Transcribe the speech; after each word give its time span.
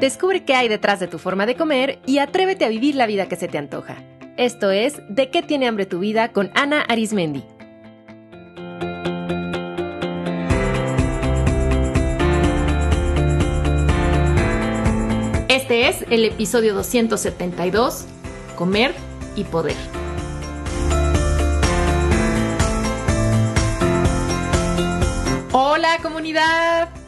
Descubre 0.00 0.44
qué 0.44 0.54
hay 0.54 0.68
detrás 0.68 1.00
de 1.00 1.06
tu 1.08 1.18
forma 1.18 1.46
de 1.46 1.56
comer 1.56 2.00
y 2.04 2.18
atrévete 2.18 2.66
a 2.66 2.68
vivir 2.68 2.96
la 2.96 3.06
vida 3.06 3.28
que 3.28 3.36
se 3.36 3.48
te 3.48 3.56
antoja. 3.56 3.96
Esto 4.36 4.70
es 4.70 5.00
De 5.08 5.30
qué 5.30 5.42
tiene 5.42 5.66
hambre 5.66 5.86
tu 5.86 6.00
vida 6.00 6.32
con 6.32 6.50
Ana 6.54 6.82
Arismendi. 6.82 7.42
Este 15.48 15.88
es 15.88 16.04
el 16.10 16.26
episodio 16.26 16.74
272, 16.74 18.04
Comer 18.54 18.94
y 19.34 19.44
Poder. 19.44 19.76
Hola 25.52 25.96
comunidad. 26.02 27.05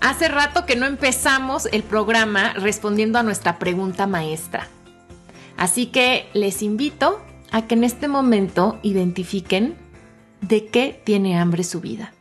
Hace 0.00 0.28
rato 0.28 0.64
que 0.64 0.76
no 0.76 0.86
empezamos 0.86 1.66
el 1.66 1.82
programa 1.82 2.54
respondiendo 2.54 3.18
a 3.18 3.22
nuestra 3.22 3.58
pregunta 3.58 4.06
maestra. 4.06 4.66
Así 5.58 5.86
que 5.86 6.26
les 6.32 6.62
invito 6.62 7.20
a 7.50 7.66
que 7.66 7.74
en 7.74 7.84
este 7.84 8.08
momento 8.08 8.78
identifiquen 8.82 9.76
de 10.40 10.66
qué 10.66 11.02
tiene 11.04 11.38
hambre 11.38 11.64
su 11.64 11.82
vida. 11.82 12.14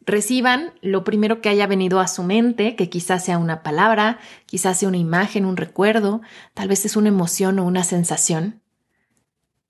Reciban 0.00 0.72
lo 0.82 1.04
primero 1.04 1.40
que 1.40 1.48
haya 1.48 1.68
venido 1.68 2.00
a 2.00 2.08
su 2.08 2.24
mente, 2.24 2.74
que 2.74 2.88
quizás 2.88 3.24
sea 3.24 3.38
una 3.38 3.62
palabra, 3.62 4.18
quizás 4.46 4.80
sea 4.80 4.88
una 4.88 4.98
imagen, 4.98 5.44
un 5.44 5.56
recuerdo, 5.56 6.22
tal 6.54 6.68
vez 6.68 6.84
es 6.84 6.96
una 6.96 7.08
emoción 7.08 7.60
o 7.60 7.64
una 7.64 7.84
sensación. 7.84 8.62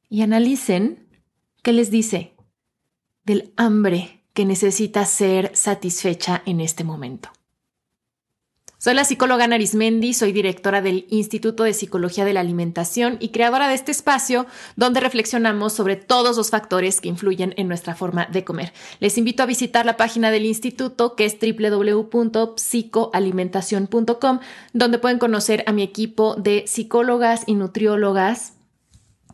Y 0.09 0.23
analicen 0.23 1.07
qué 1.63 1.75
les 1.75 1.91
dice 1.91 2.35
del 3.25 3.53
hambre 3.57 4.17
que 4.37 4.45
necesita 4.45 5.05
ser 5.07 5.57
satisfecha 5.57 6.43
en 6.45 6.60
este 6.60 6.85
momento. 6.85 7.30
Soy 8.77 8.93
la 8.93 9.07
psicóloga 9.07 9.47
Narismendi, 9.47 10.13
soy 10.13 10.33
directora 10.33 10.83
del 10.83 11.07
Instituto 11.09 11.65
de 11.65 11.73
Psicología 11.73 12.27
de 12.27 12.35
la 12.35 12.41
Alimentación 12.41 13.16
y 13.19 13.30
creadora 13.30 13.66
de 13.66 13.75
este 13.75 13.93
espacio 13.93 14.45
donde 14.77 15.01
reflexionamos 15.01 15.73
sobre 15.73 15.97
todos 15.97 16.37
los 16.37 16.51
factores 16.51 17.01
que 17.01 17.09
influyen 17.09 17.55
en 17.57 17.66
nuestra 17.66 17.95
forma 17.95 18.27
de 18.27 18.45
comer. 18.45 18.75
Les 19.01 19.16
invito 19.16 19.43
a 19.43 19.47
visitar 19.47 19.87
la 19.87 19.97
página 19.97 20.30
del 20.30 20.45
instituto 20.45 21.16
que 21.16 21.25
es 21.25 21.38
www.psicoalimentación.com, 21.41 24.41
donde 24.75 24.99
pueden 24.99 25.19
conocer 25.19 25.65
a 25.66 25.73
mi 25.73 25.82
equipo 25.82 26.35
de 26.35 26.65
psicólogas 26.66 27.45
y 27.47 27.55
nutriólogas 27.55 28.53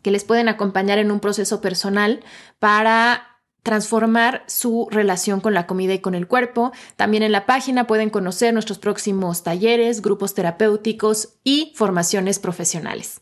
que 0.01 0.11
les 0.11 0.23
pueden 0.23 0.47
acompañar 0.47 0.97
en 0.97 1.11
un 1.11 1.19
proceso 1.19 1.59
personal 1.59 2.23
para 2.59 3.32
transformar 3.63 4.43
su 4.47 4.87
relación 4.91 5.39
con 5.39 5.53
la 5.53 5.65
comida 5.65 5.93
y 5.93 5.99
con 5.99 6.15
el 6.15 6.27
cuerpo. 6.27 6.73
También 6.97 7.23
en 7.23 7.31
la 7.31 7.45
página 7.45 7.87
pueden 7.87 8.09
conocer 8.09 8.53
nuestros 8.53 8.77
próximos 8.77 9.41
talleres, 9.41 10.01
grupos 10.01 10.33
terapéuticos 10.33 11.29
y 11.43 11.73
formaciones 11.75 12.39
profesionales. 12.39 13.21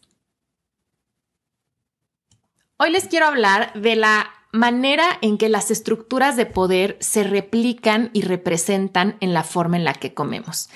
Hoy 2.77 2.89
les 2.89 3.07
quiero 3.07 3.27
hablar 3.27 3.71
de 3.79 3.95
la 3.95 4.31
manera 4.51 5.05
en 5.21 5.37
que 5.37 5.49
las 5.49 5.69
estructuras 5.69 6.35
de 6.35 6.47
poder 6.47 6.97
se 6.99 7.23
replican 7.23 8.09
y 8.11 8.23
representan 8.23 9.17
en 9.19 9.33
la 9.33 9.43
forma 9.43 9.77
en 9.77 9.85
la 9.85 9.93
que 9.93 10.15
comemos. 10.15 10.69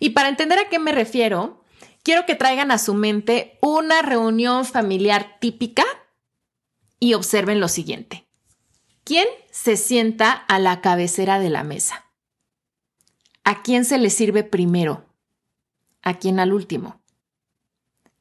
Y 0.00 0.10
para 0.10 0.28
entender 0.28 0.58
a 0.58 0.68
qué 0.68 0.80
me 0.80 0.90
refiero, 0.90 1.62
quiero 2.02 2.26
que 2.26 2.34
traigan 2.34 2.72
a 2.72 2.78
su 2.78 2.94
mente 2.94 3.58
una 3.62 4.02
reunión 4.02 4.64
familiar 4.64 5.36
típica 5.40 5.84
y 6.98 7.14
observen 7.14 7.60
lo 7.60 7.68
siguiente. 7.68 8.26
¿Quién 9.04 9.26
se 9.50 9.76
sienta 9.76 10.30
a 10.30 10.60
la 10.60 10.80
cabecera 10.80 11.40
de 11.40 11.50
la 11.50 11.64
mesa? 11.64 12.06
¿A 13.42 13.62
quién 13.62 13.84
se 13.84 13.98
le 13.98 14.10
sirve 14.10 14.44
primero? 14.44 15.04
¿A 16.02 16.18
quién 16.18 16.38
al 16.38 16.52
último? 16.52 17.02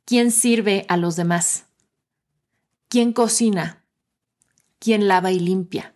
¿Quién 0.05 0.31
sirve 0.31 0.85
a 0.89 0.97
los 0.97 1.15
demás? 1.15 1.67
¿Quién 2.87 3.13
cocina? 3.13 3.85
¿Quién 4.79 5.07
lava 5.07 5.31
y 5.31 5.39
limpia? 5.39 5.95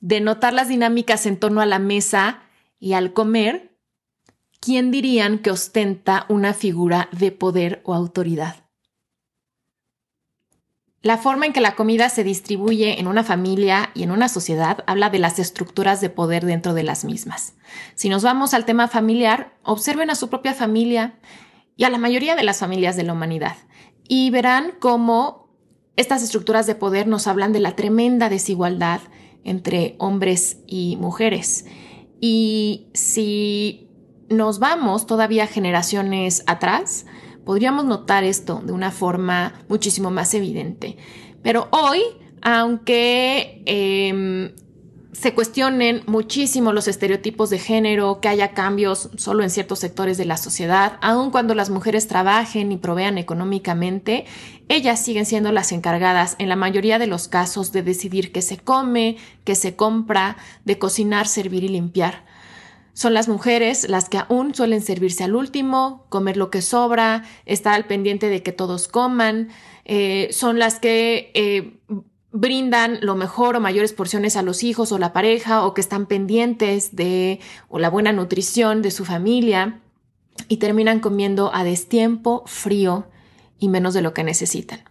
De 0.00 0.20
notar 0.20 0.54
las 0.54 0.68
dinámicas 0.68 1.26
en 1.26 1.38
torno 1.38 1.60
a 1.60 1.66
la 1.66 1.78
mesa 1.78 2.42
y 2.78 2.94
al 2.94 3.12
comer, 3.12 3.76
¿quién 4.60 4.90
dirían 4.90 5.40
que 5.40 5.50
ostenta 5.50 6.24
una 6.30 6.54
figura 6.54 7.10
de 7.12 7.30
poder 7.30 7.82
o 7.84 7.94
autoridad? 7.94 8.67
La 11.00 11.16
forma 11.16 11.46
en 11.46 11.52
que 11.52 11.60
la 11.60 11.76
comida 11.76 12.08
se 12.08 12.24
distribuye 12.24 12.98
en 12.98 13.06
una 13.06 13.22
familia 13.22 13.90
y 13.94 14.02
en 14.02 14.10
una 14.10 14.28
sociedad 14.28 14.82
habla 14.86 15.10
de 15.10 15.20
las 15.20 15.38
estructuras 15.38 16.00
de 16.00 16.10
poder 16.10 16.44
dentro 16.44 16.74
de 16.74 16.82
las 16.82 17.04
mismas. 17.04 17.54
Si 17.94 18.08
nos 18.08 18.24
vamos 18.24 18.52
al 18.52 18.64
tema 18.64 18.88
familiar, 18.88 19.56
observen 19.62 20.10
a 20.10 20.16
su 20.16 20.28
propia 20.28 20.54
familia 20.54 21.18
y 21.76 21.84
a 21.84 21.90
la 21.90 21.98
mayoría 21.98 22.34
de 22.34 22.42
las 22.42 22.58
familias 22.58 22.96
de 22.96 23.04
la 23.04 23.12
humanidad 23.12 23.56
y 24.08 24.30
verán 24.30 24.72
cómo 24.80 25.48
estas 25.94 26.22
estructuras 26.22 26.66
de 26.66 26.74
poder 26.74 27.06
nos 27.06 27.28
hablan 27.28 27.52
de 27.52 27.60
la 27.60 27.76
tremenda 27.76 28.28
desigualdad 28.28 29.00
entre 29.44 29.94
hombres 29.98 30.58
y 30.66 30.96
mujeres. 30.96 31.66
Y 32.20 32.88
si 32.94 33.88
nos 34.28 34.58
vamos 34.58 35.06
todavía 35.06 35.46
generaciones 35.46 36.42
atrás, 36.46 37.06
podríamos 37.48 37.86
notar 37.86 38.24
esto 38.24 38.60
de 38.62 38.72
una 38.72 38.90
forma 38.90 39.54
muchísimo 39.70 40.10
más 40.10 40.34
evidente. 40.34 40.98
Pero 41.42 41.68
hoy, 41.70 42.02
aunque 42.42 43.62
em, 43.64 44.52
se 45.12 45.32
cuestionen 45.32 46.02
muchísimo 46.06 46.74
los 46.74 46.88
estereotipos 46.88 47.48
de 47.48 47.58
género, 47.58 48.20
que 48.20 48.28
haya 48.28 48.52
cambios 48.52 49.08
solo 49.16 49.42
en 49.44 49.48
ciertos 49.48 49.78
sectores 49.78 50.18
de 50.18 50.26
la 50.26 50.36
sociedad, 50.36 50.98
aun 51.00 51.30
cuando 51.30 51.54
las 51.54 51.70
mujeres 51.70 52.06
trabajen 52.06 52.70
y 52.70 52.76
provean 52.76 53.16
económicamente, 53.16 54.26
ellas 54.68 55.02
siguen 55.02 55.24
siendo 55.24 55.50
las 55.50 55.72
encargadas 55.72 56.36
en 56.38 56.50
la 56.50 56.56
mayoría 56.56 56.98
de 56.98 57.06
los 57.06 57.28
casos 57.28 57.72
de 57.72 57.82
decidir 57.82 58.30
qué 58.30 58.42
se 58.42 58.58
come, 58.58 59.16
qué 59.44 59.54
se 59.54 59.74
compra, 59.74 60.36
de 60.66 60.78
cocinar, 60.78 61.26
servir 61.26 61.64
y 61.64 61.68
limpiar. 61.68 62.26
Son 62.98 63.14
las 63.14 63.28
mujeres 63.28 63.88
las 63.88 64.08
que 64.08 64.18
aún 64.18 64.56
suelen 64.56 64.82
servirse 64.82 65.22
al 65.22 65.36
último, 65.36 66.04
comer 66.08 66.36
lo 66.36 66.50
que 66.50 66.62
sobra, 66.62 67.22
estar 67.46 67.74
al 67.74 67.84
pendiente 67.84 68.28
de 68.28 68.42
que 68.42 68.50
todos 68.50 68.88
coman, 68.88 69.50
eh, 69.84 70.26
son 70.32 70.58
las 70.58 70.80
que 70.80 71.30
eh, 71.34 71.78
brindan 72.32 72.98
lo 73.00 73.14
mejor 73.14 73.54
o 73.54 73.60
mayores 73.60 73.92
porciones 73.92 74.34
a 74.34 74.42
los 74.42 74.64
hijos 74.64 74.90
o 74.90 74.98
la 74.98 75.12
pareja 75.12 75.64
o 75.64 75.74
que 75.74 75.80
están 75.80 76.06
pendientes 76.06 76.96
de 76.96 77.38
la 77.70 77.88
buena 77.88 78.10
nutrición 78.10 78.82
de 78.82 78.90
su 78.90 79.04
familia 79.04 79.80
y 80.48 80.56
terminan 80.56 80.98
comiendo 80.98 81.54
a 81.54 81.62
destiempo, 81.62 82.42
frío 82.46 83.06
y 83.60 83.68
menos 83.68 83.94
de 83.94 84.02
lo 84.02 84.12
que 84.12 84.24
necesitan. 84.24 84.87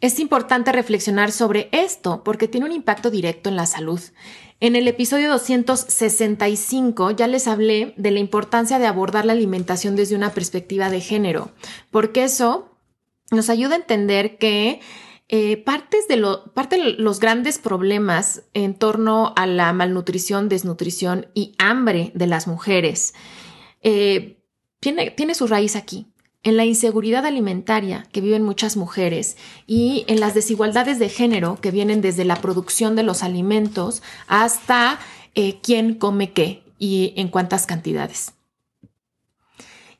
Es 0.00 0.18
importante 0.18 0.72
reflexionar 0.72 1.32
sobre 1.32 1.68
esto 1.72 2.22
porque 2.24 2.48
tiene 2.48 2.66
un 2.66 2.72
impacto 2.72 3.10
directo 3.10 3.48
en 3.48 3.56
la 3.56 3.66
salud. 3.66 4.00
En 4.60 4.76
el 4.76 4.86
episodio 4.88 5.30
265 5.30 7.10
ya 7.12 7.26
les 7.26 7.46
hablé 7.46 7.94
de 7.96 8.10
la 8.10 8.18
importancia 8.18 8.78
de 8.78 8.86
abordar 8.86 9.24
la 9.24 9.32
alimentación 9.32 9.96
desde 9.96 10.16
una 10.16 10.32
perspectiva 10.32 10.90
de 10.90 11.00
género, 11.00 11.50
porque 11.90 12.24
eso 12.24 12.76
nos 13.30 13.48
ayuda 13.48 13.74
a 13.74 13.78
entender 13.78 14.36
que 14.36 14.80
eh, 15.28 15.56
parte 15.56 15.96
de 16.08 16.16
los 16.16 17.20
grandes 17.20 17.58
problemas 17.58 18.42
en 18.52 18.74
torno 18.74 19.32
a 19.36 19.46
la 19.46 19.72
malnutrición, 19.72 20.48
desnutrición 20.48 21.28
y 21.34 21.54
hambre 21.58 22.10
de 22.14 22.26
las 22.26 22.46
mujeres 22.46 23.14
eh, 23.80 24.42
tiene, 24.80 25.10
tiene 25.10 25.34
su 25.34 25.46
raíz 25.46 25.76
aquí 25.76 26.06
en 26.42 26.56
la 26.56 26.64
inseguridad 26.64 27.26
alimentaria 27.26 28.06
que 28.12 28.20
viven 28.20 28.42
muchas 28.42 28.76
mujeres 28.76 29.36
y 29.66 30.04
en 30.08 30.20
las 30.20 30.34
desigualdades 30.34 30.98
de 30.98 31.08
género 31.08 31.58
que 31.60 31.70
vienen 31.70 32.00
desde 32.00 32.24
la 32.24 32.36
producción 32.36 32.96
de 32.96 33.02
los 33.02 33.22
alimentos 33.22 34.02
hasta 34.26 34.98
eh, 35.34 35.58
quién 35.62 35.94
come 35.94 36.32
qué 36.32 36.62
y 36.78 37.12
en 37.16 37.28
cuántas 37.28 37.66
cantidades. 37.66 38.32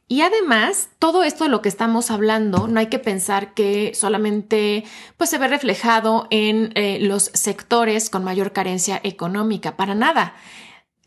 Y 0.09 0.23
además, 0.23 0.89
todo 0.99 1.23
esto 1.23 1.45
de 1.45 1.51
lo 1.51 1.63
que 1.63 1.69
estamos 1.69 2.11
hablando, 2.11 2.67
no 2.67 2.81
hay 2.81 2.89
que 2.89 2.99
pensar 2.99 3.55
que 3.55 3.93
solamente 3.95 4.83
pues, 5.17 5.31
se 5.31 5.39
ve 5.39 5.47
reflejado 5.47 6.27
en 6.31 6.73
eh, 6.75 6.99
los 7.01 7.31
sectores 7.35 8.11
con 8.11 8.25
mayor 8.25 8.53
carencia 8.53 9.01
económica, 9.05 9.77
para 9.77 9.95
nada. 9.95 10.35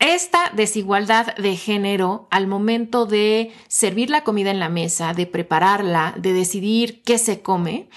Esta 0.04 0.52
desigualdad 0.54 1.34
de 1.36 1.56
género 1.56 2.28
al 2.30 2.46
momento 2.46 3.06
de 3.06 3.52
servir 3.68 4.10
la 4.10 4.22
comida 4.22 4.50
en 4.50 4.60
la 4.60 4.68
mesa, 4.68 5.14
de 5.14 5.24
prepararla, 5.24 6.14
de 6.18 6.34
decidir 6.34 7.00
qué 7.04 7.16
se 7.16 7.40
come, 7.40 7.88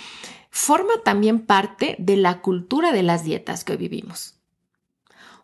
forma 0.49 0.93
también 1.03 1.45
parte 1.45 1.97
de 1.99 2.15
la 2.15 2.39
cultura 2.39 2.93
de 2.93 3.03
las 3.03 3.25
dietas 3.25 3.65
que 3.65 3.73
hoy 3.73 3.79
vivimos. 3.79 4.35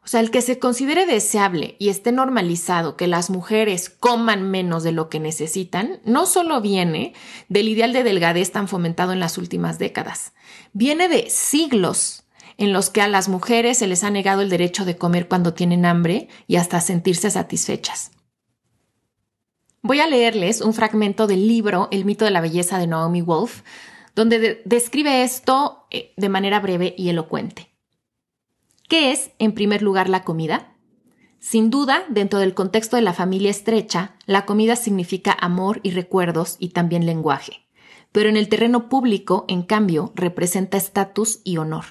O 0.05 0.07
sea, 0.07 0.21
el 0.21 0.31
que 0.31 0.41
se 0.41 0.57
considere 0.57 1.05
deseable 1.05 1.75
y 1.79 1.89
esté 1.89 2.13
normalizado 2.13 2.95
que 2.95 3.07
las 3.07 3.29
mujeres 3.29 3.89
coman 3.89 4.49
menos 4.49 4.83
de 4.83 4.93
lo 4.93 5.09
que 5.09 5.19
necesitan, 5.19 5.99
no 6.05 6.25
solo 6.25 6.61
viene 6.61 7.13
del 7.49 7.67
ideal 7.67 7.91
de 7.91 8.03
delgadez 8.03 8.53
tan 8.53 8.69
fomentado 8.69 9.11
en 9.11 9.19
las 9.19 9.37
últimas 9.37 9.79
décadas, 9.79 10.31
viene 10.71 11.09
de 11.09 11.29
siglos 11.29 12.22
en 12.57 12.73
los 12.73 12.89
que 12.89 13.01
a 13.01 13.07
las 13.07 13.29
mujeres 13.29 13.77
se 13.77 13.87
les 13.87 14.03
ha 14.03 14.09
negado 14.09 14.41
el 14.41 14.49
derecho 14.49 14.85
de 14.85 14.97
comer 14.97 15.27
cuando 15.27 15.53
tienen 15.53 15.85
hambre 15.85 16.27
y 16.47 16.57
hasta 16.57 16.81
sentirse 16.81 17.29
satisfechas. 17.31 18.11
Voy 19.81 19.99
a 19.99 20.07
leerles 20.07 20.61
un 20.61 20.73
fragmento 20.73 21.27
del 21.27 21.47
libro 21.47 21.89
El 21.91 22.05
mito 22.05 22.23
de 22.23 22.31
la 22.31 22.39
belleza 22.41 22.77
de 22.77 22.87
Naomi 22.87 23.21
Wolf, 23.21 23.63
donde 24.15 24.61
describe 24.63 25.23
esto 25.23 25.87
eh, 25.91 26.13
de 26.15 26.29
manera 26.29 26.59
breve 26.59 26.95
y 26.97 27.09
elocuente. 27.09 27.69
¿Qué 28.87 29.11
es, 29.11 29.31
en 29.39 29.53
primer 29.53 29.81
lugar, 29.81 30.07
la 30.07 30.23
comida? 30.23 30.73
Sin 31.39 31.69
duda, 31.69 32.05
dentro 32.07 32.39
del 32.39 32.53
contexto 32.53 32.95
de 32.95 33.01
la 33.01 33.11
familia 33.11 33.49
estrecha, 33.49 34.15
la 34.25 34.45
comida 34.45 34.77
significa 34.77 35.35
amor 35.37 35.81
y 35.83 35.91
recuerdos 35.91 36.55
y 36.59 36.69
también 36.69 37.05
lenguaje. 37.05 37.67
Pero 38.13 38.29
en 38.29 38.37
el 38.37 38.47
terreno 38.47 38.87
público, 38.87 39.43
en 39.49 39.63
cambio, 39.63 40.13
representa 40.15 40.77
estatus 40.77 41.41
y 41.43 41.57
honor. 41.57 41.83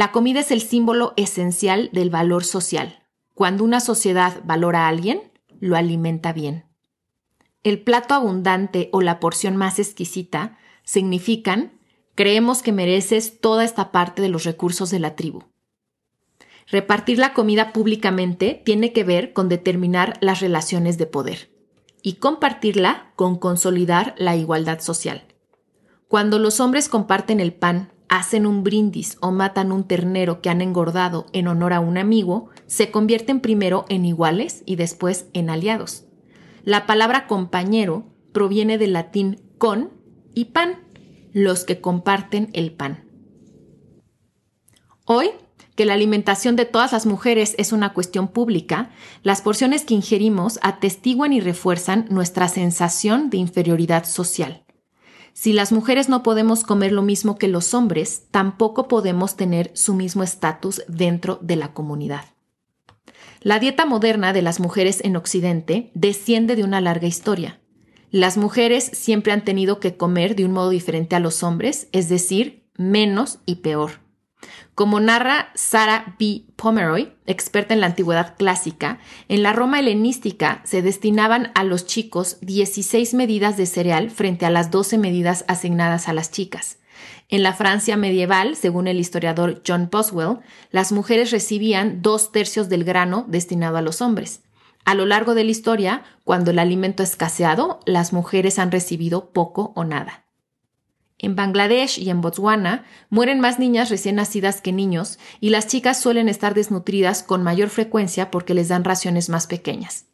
La 0.00 0.12
comida 0.12 0.40
es 0.40 0.50
el 0.50 0.62
símbolo 0.62 1.12
esencial 1.18 1.90
del 1.92 2.08
valor 2.08 2.42
social. 2.42 3.06
Cuando 3.34 3.64
una 3.64 3.80
sociedad 3.80 4.40
valora 4.46 4.86
a 4.86 4.88
alguien, 4.88 5.30
lo 5.60 5.76
alimenta 5.76 6.32
bien. 6.32 6.64
El 7.64 7.82
plato 7.82 8.14
abundante 8.14 8.88
o 8.94 9.02
la 9.02 9.20
porción 9.20 9.56
más 9.56 9.78
exquisita 9.78 10.56
significan 10.84 11.78
creemos 12.14 12.62
que 12.62 12.72
mereces 12.72 13.42
toda 13.42 13.62
esta 13.62 13.92
parte 13.92 14.22
de 14.22 14.30
los 14.30 14.44
recursos 14.44 14.88
de 14.88 15.00
la 15.00 15.16
tribu. 15.16 15.42
Repartir 16.66 17.18
la 17.18 17.34
comida 17.34 17.74
públicamente 17.74 18.62
tiene 18.64 18.94
que 18.94 19.04
ver 19.04 19.34
con 19.34 19.50
determinar 19.50 20.16
las 20.22 20.40
relaciones 20.40 20.96
de 20.96 21.08
poder 21.08 21.50
y 22.00 22.14
compartirla 22.14 23.12
con 23.16 23.36
consolidar 23.36 24.14
la 24.16 24.34
igualdad 24.34 24.80
social. 24.80 25.24
Cuando 26.08 26.38
los 26.38 26.58
hombres 26.58 26.88
comparten 26.88 27.38
el 27.38 27.52
pan, 27.52 27.92
hacen 28.10 28.44
un 28.44 28.64
brindis 28.64 29.16
o 29.20 29.30
matan 29.30 29.70
un 29.70 29.84
ternero 29.84 30.42
que 30.42 30.50
han 30.50 30.60
engordado 30.60 31.26
en 31.32 31.46
honor 31.46 31.72
a 31.72 31.80
un 31.80 31.96
amigo, 31.96 32.50
se 32.66 32.90
convierten 32.90 33.40
primero 33.40 33.86
en 33.88 34.04
iguales 34.04 34.64
y 34.66 34.74
después 34.74 35.26
en 35.32 35.48
aliados. 35.48 36.04
La 36.64 36.86
palabra 36.86 37.28
compañero 37.28 38.04
proviene 38.32 38.78
del 38.78 38.92
latín 38.92 39.40
con 39.58 39.92
y 40.34 40.46
pan, 40.46 40.80
los 41.32 41.64
que 41.64 41.80
comparten 41.80 42.50
el 42.52 42.72
pan. 42.72 43.04
Hoy 45.06 45.30
que 45.76 45.84
la 45.86 45.94
alimentación 45.94 46.56
de 46.56 46.66
todas 46.66 46.92
las 46.92 47.06
mujeres 47.06 47.54
es 47.58 47.72
una 47.72 47.94
cuestión 47.94 48.28
pública, 48.28 48.90
las 49.22 49.40
porciones 49.40 49.84
que 49.84 49.94
ingerimos 49.94 50.58
atestiguan 50.62 51.32
y 51.32 51.40
refuerzan 51.40 52.06
nuestra 52.10 52.48
sensación 52.48 53.30
de 53.30 53.38
inferioridad 53.38 54.04
social. 54.04 54.64
Si 55.32 55.52
las 55.52 55.72
mujeres 55.72 56.08
no 56.08 56.22
podemos 56.22 56.64
comer 56.64 56.92
lo 56.92 57.02
mismo 57.02 57.38
que 57.38 57.48
los 57.48 57.74
hombres, 57.74 58.24
tampoco 58.30 58.88
podemos 58.88 59.36
tener 59.36 59.70
su 59.74 59.94
mismo 59.94 60.22
estatus 60.22 60.82
dentro 60.88 61.38
de 61.40 61.56
la 61.56 61.72
comunidad. 61.72 62.24
La 63.42 63.58
dieta 63.58 63.86
moderna 63.86 64.32
de 64.32 64.42
las 64.42 64.60
mujeres 64.60 65.00
en 65.02 65.16
Occidente 65.16 65.90
desciende 65.94 66.56
de 66.56 66.64
una 66.64 66.80
larga 66.80 67.06
historia. 67.06 67.58
Las 68.10 68.36
mujeres 68.36 68.90
siempre 68.92 69.32
han 69.32 69.44
tenido 69.44 69.80
que 69.80 69.96
comer 69.96 70.36
de 70.36 70.44
un 70.44 70.52
modo 70.52 70.70
diferente 70.70 71.16
a 71.16 71.20
los 71.20 71.42
hombres, 71.42 71.88
es 71.92 72.08
decir, 72.08 72.68
menos 72.76 73.38
y 73.46 73.56
peor. 73.56 74.00
Como 74.74 75.00
narra 75.00 75.50
Sarah 75.54 76.16
B. 76.18 76.44
Pomeroy, 76.56 77.12
experta 77.26 77.74
en 77.74 77.80
la 77.80 77.86
antigüedad 77.86 78.36
clásica, 78.36 78.98
en 79.28 79.42
la 79.42 79.52
Roma 79.52 79.80
helenística 79.80 80.62
se 80.64 80.82
destinaban 80.82 81.52
a 81.54 81.64
los 81.64 81.86
chicos 81.86 82.38
16 82.40 83.14
medidas 83.14 83.56
de 83.56 83.66
cereal 83.66 84.10
frente 84.10 84.46
a 84.46 84.50
las 84.50 84.70
12 84.70 84.98
medidas 84.98 85.44
asignadas 85.48 86.08
a 86.08 86.12
las 86.12 86.30
chicas. 86.30 86.78
En 87.28 87.42
la 87.42 87.52
Francia 87.52 87.96
medieval, 87.96 88.56
según 88.56 88.88
el 88.88 88.98
historiador 88.98 89.62
John 89.66 89.88
Boswell, 89.90 90.38
las 90.70 90.92
mujeres 90.92 91.30
recibían 91.30 92.02
dos 92.02 92.32
tercios 92.32 92.68
del 92.68 92.84
grano 92.84 93.24
destinado 93.28 93.76
a 93.76 93.82
los 93.82 94.00
hombres. 94.00 94.42
A 94.84 94.94
lo 94.94 95.06
largo 95.06 95.34
de 95.34 95.44
la 95.44 95.50
historia, 95.50 96.02
cuando 96.24 96.50
el 96.50 96.58
alimento 96.58 97.02
ha 97.02 97.06
escaseado, 97.06 97.80
las 97.86 98.12
mujeres 98.12 98.58
han 98.58 98.72
recibido 98.72 99.30
poco 99.30 99.72
o 99.76 99.84
nada. 99.84 100.24
En 101.22 101.36
Bangladesh 101.36 101.98
y 101.98 102.08
en 102.08 102.22
Botswana 102.22 102.86
mueren 103.10 103.40
más 103.40 103.58
niñas 103.58 103.90
recién 103.90 104.16
nacidas 104.16 104.62
que 104.62 104.72
niños 104.72 105.18
y 105.38 105.50
las 105.50 105.66
chicas 105.66 106.00
suelen 106.00 106.30
estar 106.30 106.54
desnutridas 106.54 107.22
con 107.22 107.42
mayor 107.42 107.68
frecuencia 107.68 108.30
porque 108.30 108.54
les 108.54 108.68
dan 108.68 108.84
raciones 108.84 109.28
más 109.28 109.46
pequeñas. 109.46 110.06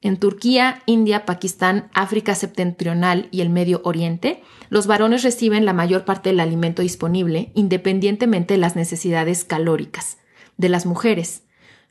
En 0.00 0.18
Turquía, 0.18 0.82
India, 0.86 1.26
Pakistán, 1.26 1.90
África 1.94 2.36
septentrional 2.36 3.26
y 3.32 3.40
el 3.40 3.50
Medio 3.50 3.80
Oriente, 3.84 4.42
los 4.68 4.86
varones 4.86 5.24
reciben 5.24 5.64
la 5.64 5.72
mayor 5.72 6.04
parte 6.04 6.30
del 6.30 6.38
alimento 6.38 6.82
disponible 6.82 7.50
independientemente 7.54 8.54
de 8.54 8.58
las 8.58 8.76
necesidades 8.76 9.44
calóricas 9.44 10.18
de 10.56 10.68
las 10.68 10.86
mujeres. 10.86 11.42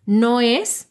No 0.06 0.40
es 0.40 0.88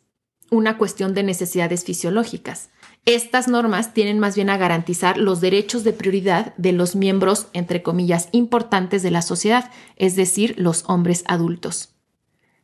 una 0.51 0.77
cuestión 0.77 1.15
de 1.15 1.23
necesidades 1.23 1.85
fisiológicas. 1.85 2.71
Estas 3.13 3.49
normas 3.49 3.93
tienen 3.93 4.21
más 4.21 4.37
bien 4.37 4.51
a 4.51 4.57
garantizar 4.57 5.19
los 5.19 5.41
derechos 5.41 5.83
de 5.83 5.93
prioridad 5.93 6.55
de 6.57 6.71
los 6.71 6.95
miembros, 6.95 7.49
entre 7.55 7.83
comillas, 7.83 8.29
importantes 8.31 9.03
de 9.03 9.11
la 9.11 9.21
sociedad, 9.21 9.73
es 9.97 10.15
decir, 10.15 10.55
los 10.59 10.85
hombres 10.87 11.25
adultos. 11.27 11.97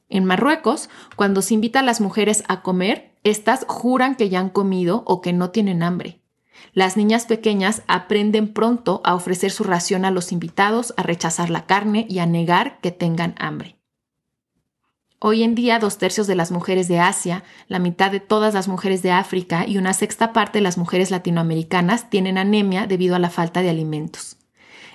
En 0.08 0.24
Marruecos, 0.24 0.88
cuando 1.16 1.42
se 1.42 1.54
invita 1.54 1.80
a 1.80 1.82
las 1.82 2.00
mujeres 2.00 2.44
a 2.46 2.62
comer, 2.62 3.10
éstas 3.24 3.66
juran 3.66 4.14
que 4.14 4.28
ya 4.28 4.38
han 4.38 4.50
comido 4.50 5.02
o 5.04 5.20
que 5.20 5.32
no 5.32 5.50
tienen 5.50 5.82
hambre. 5.82 6.20
Las 6.72 6.96
niñas 6.96 7.26
pequeñas 7.26 7.82
aprenden 7.88 8.52
pronto 8.52 9.00
a 9.02 9.16
ofrecer 9.16 9.50
su 9.50 9.64
ración 9.64 10.04
a 10.04 10.12
los 10.12 10.30
invitados, 10.30 10.94
a 10.96 11.02
rechazar 11.02 11.50
la 11.50 11.66
carne 11.66 12.06
y 12.08 12.20
a 12.20 12.26
negar 12.26 12.78
que 12.80 12.92
tengan 12.92 13.34
hambre. 13.40 13.75
Hoy 15.18 15.42
en 15.44 15.54
día, 15.54 15.78
dos 15.78 15.96
tercios 15.96 16.26
de 16.26 16.34
las 16.34 16.50
mujeres 16.50 16.88
de 16.88 17.00
Asia, 17.00 17.42
la 17.68 17.78
mitad 17.78 18.10
de 18.10 18.20
todas 18.20 18.52
las 18.52 18.68
mujeres 18.68 19.02
de 19.02 19.12
África 19.12 19.66
y 19.66 19.78
una 19.78 19.94
sexta 19.94 20.34
parte 20.34 20.58
de 20.58 20.62
las 20.62 20.76
mujeres 20.76 21.10
latinoamericanas 21.10 22.10
tienen 22.10 22.36
anemia 22.36 22.86
debido 22.86 23.16
a 23.16 23.18
la 23.18 23.30
falta 23.30 23.62
de 23.62 23.70
alimentos. 23.70 24.36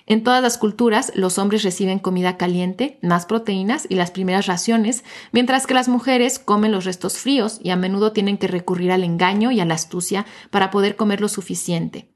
En 0.05 0.23
todas 0.23 0.43
las 0.43 0.59
culturas, 0.59 1.11
los 1.15 1.39
hombres 1.39 1.63
reciben 1.63 1.97
comida 1.97 2.37
caliente, 2.37 2.99
más 3.01 3.25
proteínas 3.25 3.87
y 3.89 3.95
las 3.95 4.11
primeras 4.11 4.45
raciones, 4.45 5.03
mientras 5.31 5.65
que 5.65 5.73
las 5.73 5.87
mujeres 5.87 6.37
comen 6.37 6.71
los 6.71 6.85
restos 6.85 7.17
fríos 7.17 7.59
y 7.63 7.71
a 7.71 7.75
menudo 7.75 8.11
tienen 8.11 8.37
que 8.37 8.47
recurrir 8.47 8.91
al 8.91 9.03
engaño 9.03 9.51
y 9.51 9.59
a 9.59 9.65
la 9.65 9.73
astucia 9.73 10.27
para 10.51 10.69
poder 10.69 10.95
comer 10.95 11.19
lo 11.19 11.29
suficiente. 11.29 12.11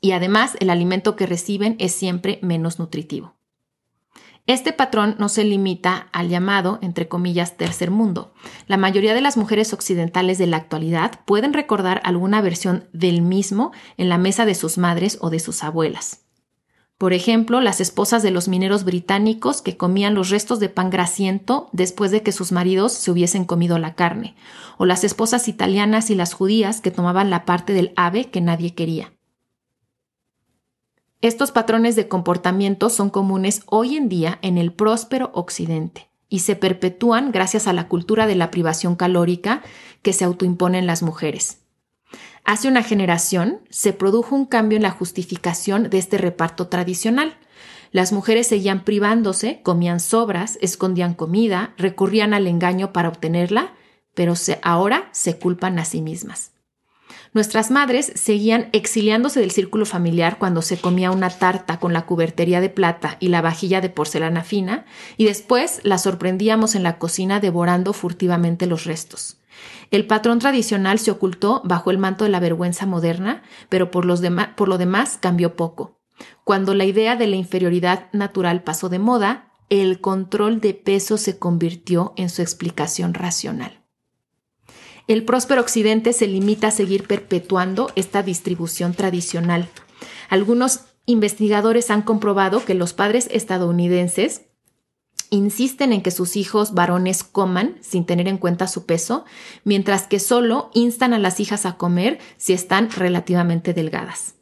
Y 0.00 0.12
además, 0.12 0.56
el 0.60 0.70
alimento 0.70 1.14
que 1.14 1.26
reciben 1.26 1.76
es 1.78 1.92
siempre 1.92 2.38
menos 2.40 2.78
nutritivo. 2.78 3.37
Este 4.48 4.72
patrón 4.72 5.14
no 5.18 5.28
se 5.28 5.44
limita 5.44 6.08
al 6.10 6.30
llamado, 6.30 6.78
entre 6.80 7.06
comillas, 7.06 7.58
tercer 7.58 7.90
mundo. 7.90 8.32
La 8.66 8.78
mayoría 8.78 9.12
de 9.12 9.20
las 9.20 9.36
mujeres 9.36 9.74
occidentales 9.74 10.38
de 10.38 10.46
la 10.46 10.56
actualidad 10.56 11.20
pueden 11.26 11.52
recordar 11.52 12.00
alguna 12.02 12.40
versión 12.40 12.88
del 12.94 13.20
mismo 13.20 13.72
en 13.98 14.08
la 14.08 14.16
mesa 14.16 14.46
de 14.46 14.54
sus 14.54 14.78
madres 14.78 15.18
o 15.20 15.28
de 15.28 15.38
sus 15.38 15.62
abuelas. 15.62 16.22
Por 16.96 17.12
ejemplo, 17.12 17.60
las 17.60 17.82
esposas 17.82 18.22
de 18.22 18.30
los 18.30 18.48
mineros 18.48 18.84
británicos 18.84 19.60
que 19.60 19.76
comían 19.76 20.14
los 20.14 20.30
restos 20.30 20.60
de 20.60 20.70
pan 20.70 20.88
grasiento 20.88 21.68
después 21.72 22.10
de 22.10 22.22
que 22.22 22.32
sus 22.32 22.50
maridos 22.50 22.94
se 22.94 23.10
hubiesen 23.10 23.44
comido 23.44 23.78
la 23.78 23.96
carne, 23.96 24.34
o 24.78 24.86
las 24.86 25.04
esposas 25.04 25.46
italianas 25.48 26.08
y 26.08 26.14
las 26.14 26.32
judías 26.32 26.80
que 26.80 26.90
tomaban 26.90 27.28
la 27.28 27.44
parte 27.44 27.74
del 27.74 27.92
ave 27.96 28.30
que 28.30 28.40
nadie 28.40 28.74
quería. 28.74 29.12
Estos 31.20 31.50
patrones 31.50 31.96
de 31.96 32.06
comportamiento 32.06 32.90
son 32.90 33.10
comunes 33.10 33.62
hoy 33.66 33.96
en 33.96 34.08
día 34.08 34.38
en 34.40 34.56
el 34.56 34.72
próspero 34.72 35.32
Occidente 35.34 36.08
y 36.28 36.40
se 36.40 36.54
perpetúan 36.54 37.32
gracias 37.32 37.66
a 37.66 37.72
la 37.72 37.88
cultura 37.88 38.28
de 38.28 38.36
la 38.36 38.52
privación 38.52 38.94
calórica 38.94 39.62
que 40.02 40.12
se 40.12 40.24
autoimponen 40.24 40.86
las 40.86 41.02
mujeres. 41.02 41.58
Hace 42.44 42.68
una 42.68 42.84
generación 42.84 43.62
se 43.68 43.92
produjo 43.92 44.36
un 44.36 44.46
cambio 44.46 44.76
en 44.76 44.82
la 44.82 44.92
justificación 44.92 45.90
de 45.90 45.98
este 45.98 46.18
reparto 46.18 46.68
tradicional. 46.68 47.36
Las 47.90 48.12
mujeres 48.12 48.46
seguían 48.46 48.84
privándose, 48.84 49.60
comían 49.64 49.98
sobras, 49.98 50.56
escondían 50.60 51.14
comida, 51.14 51.74
recurrían 51.78 52.32
al 52.32 52.46
engaño 52.46 52.92
para 52.92 53.08
obtenerla, 53.08 53.72
pero 54.14 54.34
ahora 54.62 55.08
se 55.10 55.36
culpan 55.36 55.80
a 55.80 55.84
sí 55.84 56.00
mismas. 56.00 56.52
Nuestras 57.32 57.70
madres 57.70 58.12
seguían 58.14 58.68
exiliándose 58.72 59.40
del 59.40 59.50
círculo 59.50 59.86
familiar 59.86 60.38
cuando 60.38 60.62
se 60.62 60.78
comía 60.78 61.10
una 61.10 61.30
tarta 61.30 61.78
con 61.78 61.92
la 61.92 62.06
cubertería 62.06 62.60
de 62.60 62.70
plata 62.70 63.16
y 63.20 63.28
la 63.28 63.42
vajilla 63.42 63.80
de 63.80 63.90
porcelana 63.90 64.44
fina, 64.44 64.86
y 65.16 65.24
después 65.24 65.80
las 65.84 66.02
sorprendíamos 66.02 66.74
en 66.74 66.82
la 66.82 66.98
cocina 66.98 67.40
devorando 67.40 67.92
furtivamente 67.92 68.66
los 68.66 68.84
restos. 68.84 69.38
El 69.90 70.06
patrón 70.06 70.38
tradicional 70.38 70.98
se 70.98 71.10
ocultó 71.10 71.62
bajo 71.64 71.90
el 71.90 71.98
manto 71.98 72.24
de 72.24 72.30
la 72.30 72.40
vergüenza 72.40 72.86
moderna, 72.86 73.42
pero 73.68 73.90
por, 73.90 74.06
por 74.54 74.68
lo 74.68 74.78
demás 74.78 75.18
cambió 75.20 75.56
poco. 75.56 75.98
Cuando 76.44 76.74
la 76.74 76.84
idea 76.84 77.16
de 77.16 77.26
la 77.26 77.36
inferioridad 77.36 78.08
natural 78.12 78.62
pasó 78.62 78.88
de 78.88 78.98
moda, 78.98 79.52
el 79.70 80.00
control 80.00 80.60
de 80.60 80.74
peso 80.74 81.18
se 81.18 81.38
convirtió 81.38 82.14
en 82.16 82.30
su 82.30 82.42
explicación 82.42 83.14
racional 83.14 83.77
el 85.08 85.24
próspero 85.24 85.60
occidente 85.60 86.12
se 86.12 86.26
limita 86.26 86.68
a 86.68 86.70
seguir 86.70 87.06
perpetuando 87.06 87.90
esta 87.96 88.22
distribución 88.22 88.94
tradicional. 88.94 89.68
Algunos 90.28 90.80
investigadores 91.06 91.90
han 91.90 92.02
comprobado 92.02 92.64
que 92.64 92.74
los 92.74 92.92
padres 92.92 93.28
estadounidenses 93.32 94.42
insisten 95.30 95.92
en 95.92 96.02
que 96.02 96.10
sus 96.10 96.36
hijos 96.36 96.74
varones 96.74 97.24
coman 97.24 97.76
sin 97.80 98.04
tener 98.04 98.28
en 98.28 98.38
cuenta 98.38 98.66
su 98.66 98.86
peso, 98.86 99.24
mientras 99.64 100.06
que 100.06 100.20
solo 100.20 100.70
instan 100.74 101.14
a 101.14 101.18
las 101.18 101.40
hijas 101.40 101.66
a 101.66 101.76
comer 101.76 102.18
si 102.36 102.52
están 102.52 102.90
relativamente 102.90 103.74
delgadas. 103.74 104.37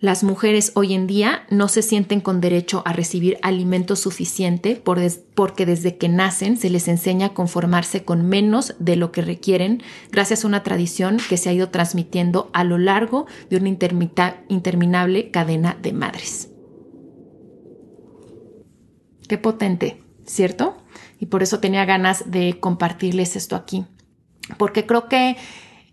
Las 0.00 0.24
mujeres 0.24 0.72
hoy 0.76 0.94
en 0.94 1.06
día 1.06 1.42
no 1.50 1.68
se 1.68 1.82
sienten 1.82 2.22
con 2.22 2.40
derecho 2.40 2.82
a 2.86 2.94
recibir 2.94 3.36
alimento 3.42 3.96
suficiente 3.96 4.74
porque 4.74 5.66
desde 5.66 5.98
que 5.98 6.08
nacen 6.08 6.56
se 6.56 6.70
les 6.70 6.88
enseña 6.88 7.26
a 7.26 7.34
conformarse 7.34 8.02
con 8.02 8.26
menos 8.26 8.74
de 8.78 8.96
lo 8.96 9.12
que 9.12 9.20
requieren 9.20 9.82
gracias 10.10 10.42
a 10.42 10.48
una 10.48 10.62
tradición 10.62 11.18
que 11.28 11.36
se 11.36 11.50
ha 11.50 11.52
ido 11.52 11.68
transmitiendo 11.68 12.48
a 12.54 12.64
lo 12.64 12.78
largo 12.78 13.26
de 13.50 13.58
una 13.58 13.68
interminable 14.48 15.30
cadena 15.30 15.76
de 15.82 15.92
madres. 15.92 16.48
Qué 19.28 19.36
potente, 19.36 20.02
¿cierto? 20.24 20.78
Y 21.18 21.26
por 21.26 21.42
eso 21.42 21.60
tenía 21.60 21.84
ganas 21.84 22.30
de 22.30 22.58
compartirles 22.58 23.36
esto 23.36 23.54
aquí, 23.54 23.84
porque 24.56 24.86
creo 24.86 25.08
que 25.08 25.36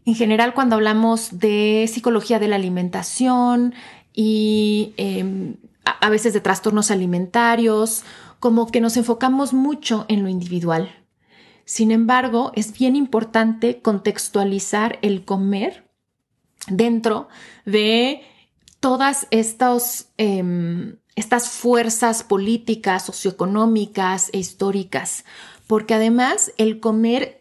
en 0.06 0.16
general 0.16 0.54
cuando 0.54 0.78
hablamos 0.78 1.38
de 1.38 1.90
psicología 1.92 2.40
de 2.40 2.48
la 2.48 2.56
alimentación 2.56 3.76
y 4.20 4.96
em, 4.98 5.58
a 5.86 6.10
veces 6.10 6.34
de 6.34 6.42
trastornos 6.42 6.90
alimentarios, 6.90 8.04
como 8.40 8.66
que 8.66 8.82
nos 8.82 8.98
enfocamos 8.98 9.54
mucho 9.54 10.06
en 10.10 10.24
lo 10.24 10.30
individual. 10.30 10.90
Sin 11.66 11.92
embargo, 11.92 12.52
es 12.56 12.74
bien 12.74 12.96
importante 12.96 13.80
contextualizar 13.80 14.98
el 15.04 15.24
comer 15.24 15.88
dentro 16.68 17.28
de 17.66 18.22
todas 18.80 19.28
em, 19.30 20.98
estas 21.16 21.50
fuerzas 21.50 22.24
políticas, 22.24 23.06
socioeconómicas 23.06 24.32
e 24.34 24.40
históricas, 24.40 25.26
porque 25.68 25.94
además 25.94 26.54
el 26.58 26.80
comer 26.80 27.37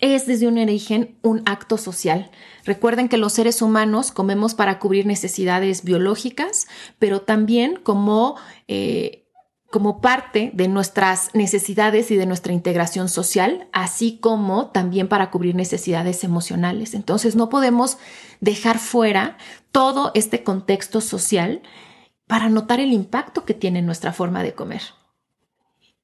es 0.00 0.26
desde 0.26 0.48
un 0.48 0.58
origen 0.58 1.16
un 1.22 1.42
acto 1.46 1.78
social. 1.78 2.30
Recuerden 2.64 3.08
que 3.08 3.16
los 3.16 3.32
seres 3.32 3.62
humanos 3.62 4.12
comemos 4.12 4.54
para 4.54 4.78
cubrir 4.78 5.06
necesidades 5.06 5.84
biológicas, 5.84 6.66
pero 6.98 7.22
también 7.22 7.76
como, 7.82 8.36
eh, 8.68 9.26
como 9.70 10.00
parte 10.00 10.50
de 10.54 10.68
nuestras 10.68 11.34
necesidades 11.34 12.10
y 12.10 12.16
de 12.16 12.26
nuestra 12.26 12.52
integración 12.52 13.08
social, 13.08 13.68
así 13.72 14.18
como 14.18 14.70
también 14.70 15.08
para 15.08 15.30
cubrir 15.30 15.54
necesidades 15.54 16.24
emocionales. 16.24 16.94
Entonces 16.94 17.36
no 17.36 17.48
podemos 17.48 17.98
dejar 18.40 18.78
fuera 18.78 19.36
todo 19.72 20.12
este 20.14 20.42
contexto 20.42 21.00
social 21.00 21.62
para 22.26 22.48
notar 22.48 22.78
el 22.80 22.92
impacto 22.92 23.44
que 23.44 23.54
tiene 23.54 23.82
nuestra 23.82 24.12
forma 24.12 24.42
de 24.42 24.54
comer. 24.54 24.82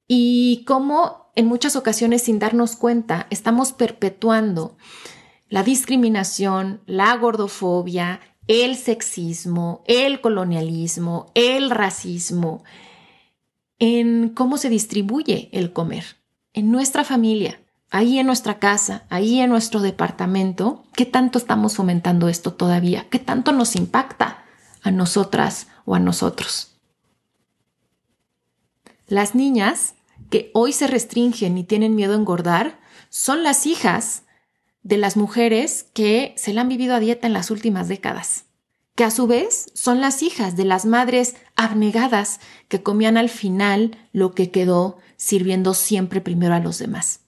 Y 0.07 0.63
cómo 0.67 1.24
en 1.35 1.45
muchas 1.47 1.75
ocasiones 1.75 2.23
sin 2.23 2.39
darnos 2.39 2.75
cuenta 2.75 3.27
estamos 3.29 3.73
perpetuando 3.73 4.77
la 5.49 5.63
discriminación, 5.63 6.81
la 6.85 7.15
gordofobia, 7.17 8.19
el 8.47 8.75
sexismo, 8.75 9.83
el 9.85 10.21
colonialismo, 10.21 11.31
el 11.35 11.69
racismo, 11.69 12.63
en 13.77 14.29
cómo 14.29 14.57
se 14.57 14.69
distribuye 14.69 15.49
el 15.51 15.73
comer, 15.73 16.05
en 16.53 16.71
nuestra 16.71 17.03
familia, 17.03 17.59
ahí 17.91 18.17
en 18.19 18.25
nuestra 18.25 18.59
casa, 18.59 19.03
ahí 19.09 19.39
en 19.39 19.49
nuestro 19.49 19.81
departamento, 19.81 20.83
¿qué 20.93 21.05
tanto 21.05 21.37
estamos 21.37 21.75
fomentando 21.75 22.29
esto 22.29 22.53
todavía? 22.53 23.07
¿Qué 23.09 23.19
tanto 23.19 23.51
nos 23.51 23.75
impacta 23.75 24.45
a 24.85 24.91
nosotras 24.91 25.67
o 25.83 25.95
a 25.95 25.99
nosotros. 25.99 26.77
Las 29.07 29.35
niñas 29.35 29.95
que 30.29 30.51
hoy 30.53 30.73
se 30.73 30.87
restringen 30.87 31.57
y 31.57 31.63
tienen 31.63 31.95
miedo 31.95 32.13
a 32.13 32.17
engordar 32.17 32.79
son 33.09 33.43
las 33.43 33.65
hijas 33.65 34.23
de 34.83 34.97
las 34.97 35.17
mujeres 35.17 35.87
que 35.93 36.33
se 36.37 36.53
la 36.53 36.61
han 36.61 36.69
vivido 36.69 36.95
a 36.95 36.99
dieta 36.99 37.27
en 37.27 37.33
las 37.33 37.49
últimas 37.49 37.87
décadas, 37.87 38.45
que 38.95 39.03
a 39.03 39.11
su 39.11 39.25
vez 39.25 39.71
son 39.73 39.99
las 39.99 40.21
hijas 40.21 40.55
de 40.55 40.65
las 40.65 40.85
madres 40.85 41.35
abnegadas 41.55 42.39
que 42.67 42.83
comían 42.83 43.17
al 43.17 43.29
final 43.29 43.97
lo 44.13 44.33
que 44.33 44.51
quedó 44.51 44.97
sirviendo 45.17 45.73
siempre 45.73 46.21
primero 46.21 46.53
a 46.53 46.59
los 46.59 46.77
demás. 46.77 47.21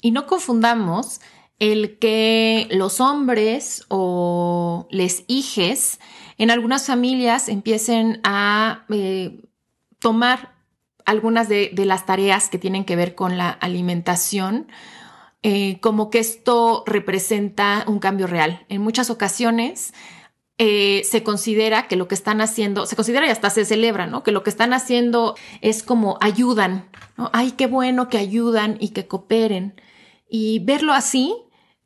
Y 0.00 0.12
no 0.12 0.26
confundamos 0.26 1.20
el 1.58 1.98
que 1.98 2.66
los 2.70 3.00
hombres 3.00 3.84
o 3.88 4.88
les 4.90 5.24
hijes 5.26 6.00
en 6.38 6.50
algunas 6.50 6.86
familias 6.86 7.50
empiecen 7.50 8.20
a 8.24 8.86
eh, 8.88 9.42
tomar 10.00 10.54
algunas 11.04 11.48
de, 11.48 11.72
las 11.76 12.06
tareas 12.06 12.48
que 12.48 12.58
tienen 12.58 12.84
que 12.84 12.96
ver 12.96 13.14
con 13.14 13.38
la 13.38 13.50
alimentación, 13.50 14.68
eh, 15.42 15.78
como 15.80 16.10
que 16.10 16.18
esto 16.18 16.84
representa 16.86 17.84
un 17.86 17.98
cambio 17.98 18.26
real. 18.26 18.64
En 18.68 18.82
muchas 18.82 19.10
ocasiones 19.10 19.94
eh, 20.58 21.02
se 21.04 21.22
considera 21.22 21.88
que 21.88 21.96
lo 21.96 22.08
que 22.08 22.14
están 22.14 22.40
haciendo, 22.40 22.86
se 22.86 22.96
considera 22.96 23.26
y 23.26 23.30
hasta 23.30 23.48
se 23.50 23.64
celebra, 23.64 24.06
¿no? 24.06 24.22
Que 24.22 24.32
lo 24.32 24.42
que 24.42 24.50
están 24.50 24.72
haciendo 24.72 25.34
es 25.62 25.82
como 25.82 26.18
ayudan, 26.20 26.88
¿no? 27.16 27.30
Ay, 27.32 27.52
qué 27.52 27.66
bueno 27.66 28.08
que 28.08 28.18
ayudan 28.18 28.76
y 28.80 28.90
que 28.90 29.06
cooperen. 29.06 29.80
Y 30.28 30.58
verlo 30.60 30.92
así 30.92 31.34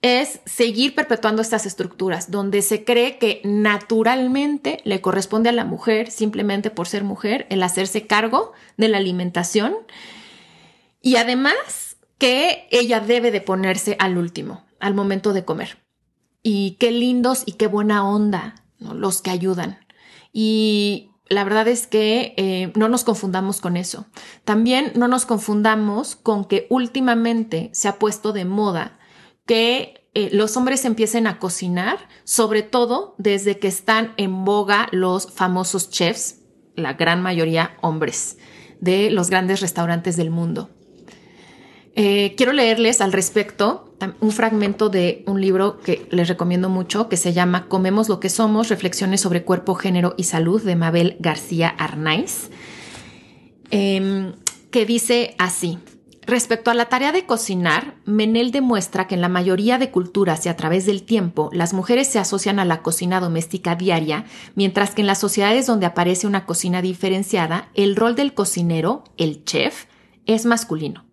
es 0.04 0.40
seguir 0.44 0.94
perpetuando 0.94 1.40
estas 1.40 1.64
estructuras, 1.64 2.30
donde 2.30 2.60
se 2.60 2.84
cree 2.84 3.16
que 3.16 3.40
naturalmente 3.42 4.82
le 4.84 5.00
corresponde 5.00 5.48
a 5.48 5.52
la 5.52 5.64
mujer, 5.64 6.10
simplemente 6.10 6.68
por 6.68 6.86
ser 6.86 7.04
mujer, 7.04 7.46
el 7.48 7.62
hacerse 7.62 8.06
cargo 8.06 8.52
de 8.76 8.88
la 8.88 8.98
alimentación 8.98 9.74
y 11.00 11.16
además 11.16 11.96
que 12.18 12.68
ella 12.70 13.00
debe 13.00 13.30
de 13.30 13.40
ponerse 13.40 13.96
al 13.98 14.18
último, 14.18 14.66
al 14.78 14.92
momento 14.92 15.32
de 15.32 15.46
comer. 15.46 15.82
Y 16.42 16.72
qué 16.72 16.90
lindos 16.90 17.42
y 17.46 17.52
qué 17.52 17.66
buena 17.66 18.06
onda 18.06 18.56
los 18.78 19.22
que 19.22 19.30
ayudan. 19.30 19.78
Y 20.34 21.12
la 21.30 21.44
verdad 21.44 21.66
es 21.66 21.86
que 21.86 22.34
eh, 22.36 22.72
no 22.76 22.90
nos 22.90 23.04
confundamos 23.04 23.62
con 23.62 23.78
eso. 23.78 24.04
También 24.44 24.92
no 24.96 25.08
nos 25.08 25.24
confundamos 25.24 26.14
con 26.14 26.44
que 26.44 26.66
últimamente 26.68 27.70
se 27.72 27.88
ha 27.88 27.98
puesto 27.98 28.34
de 28.34 28.44
moda 28.44 28.98
que 29.46 30.06
eh, 30.14 30.30
los 30.32 30.56
hombres 30.56 30.84
empiecen 30.84 31.26
a 31.26 31.38
cocinar, 31.38 32.08
sobre 32.24 32.62
todo 32.62 33.14
desde 33.18 33.58
que 33.58 33.68
están 33.68 34.14
en 34.16 34.44
boga 34.44 34.88
los 34.92 35.32
famosos 35.32 35.90
chefs, 35.90 36.40
la 36.76 36.94
gran 36.94 37.22
mayoría 37.22 37.76
hombres, 37.80 38.38
de 38.80 39.10
los 39.10 39.30
grandes 39.30 39.60
restaurantes 39.60 40.16
del 40.16 40.30
mundo. 40.30 40.70
Eh, 41.96 42.34
quiero 42.36 42.52
leerles 42.52 43.00
al 43.00 43.12
respecto 43.12 43.94
un 44.20 44.32
fragmento 44.32 44.88
de 44.88 45.22
un 45.26 45.40
libro 45.40 45.80
que 45.80 46.06
les 46.10 46.28
recomiendo 46.28 46.68
mucho, 46.68 47.08
que 47.08 47.16
se 47.16 47.32
llama 47.32 47.68
Comemos 47.68 48.08
lo 48.08 48.20
que 48.20 48.28
somos, 48.28 48.68
reflexiones 48.68 49.20
sobre 49.20 49.44
cuerpo, 49.44 49.74
género 49.74 50.14
y 50.16 50.24
salud 50.24 50.62
de 50.62 50.76
Mabel 50.76 51.16
García 51.20 51.68
Arnaiz, 51.68 52.50
em, 53.70 54.32
que 54.70 54.84
dice 54.84 55.34
así. 55.38 55.78
Respecto 56.26 56.70
a 56.70 56.74
la 56.74 56.86
tarea 56.86 57.12
de 57.12 57.26
cocinar, 57.26 57.96
Menel 58.06 58.50
demuestra 58.50 59.06
que 59.06 59.14
en 59.14 59.20
la 59.20 59.28
mayoría 59.28 59.76
de 59.76 59.90
culturas 59.90 60.46
y 60.46 60.48
a 60.48 60.56
través 60.56 60.86
del 60.86 61.02
tiempo, 61.02 61.50
las 61.52 61.74
mujeres 61.74 62.08
se 62.08 62.18
asocian 62.18 62.58
a 62.58 62.64
la 62.64 62.80
cocina 62.80 63.20
doméstica 63.20 63.74
diaria, 63.74 64.24
mientras 64.54 64.94
que 64.94 65.02
en 65.02 65.06
las 65.06 65.18
sociedades 65.18 65.66
donde 65.66 65.86
aparece 65.86 66.26
una 66.26 66.46
cocina 66.46 66.80
diferenciada, 66.80 67.68
el 67.74 67.94
rol 67.94 68.14
del 68.14 68.32
cocinero, 68.32 69.04
el 69.18 69.44
chef, 69.44 69.84
es 70.24 70.46
masculino. 70.46 71.04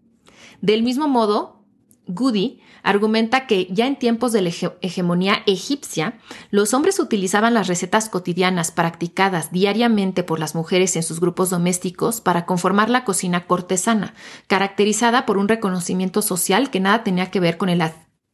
Del 0.62 0.82
mismo 0.82 1.10
modo, 1.10 1.66
Goody 2.08 2.62
argumenta 2.84 3.48
que 3.48 3.68
ya 3.70 3.88
en 3.88 3.98
tiempos 3.98 4.32
de 4.32 4.42
la 4.42 4.52
hegemonía 4.82 5.44
egipcia, 5.46 6.20
los 6.50 6.74
hombres 6.74 7.00
utilizaban 7.00 7.54
las 7.54 7.68
recetas 7.68 8.10
cotidianas 8.10 8.72
practicadas 8.72 9.52
diariamente 9.52 10.24
por 10.24 10.40
las 10.40 10.56
mujeres 10.56 10.96
en 10.96 11.04
sus 11.04 11.20
grupos 11.20 11.50
domésticos 11.50 12.22
para 12.22 12.46
conformar 12.46 12.90
la 12.90 13.04
cocina 13.04 13.46
cortesana, 13.46 14.14
caracterizada 14.48 15.26
por 15.26 15.38
un 15.38 15.48
reconocimiento 15.48 16.22
social 16.22 16.70
que 16.70 16.80
nada 16.80 17.04
tenía 17.04 17.32
que 17.32 17.40
ver 17.40 17.58
con 17.58 17.70
el, 17.70 17.84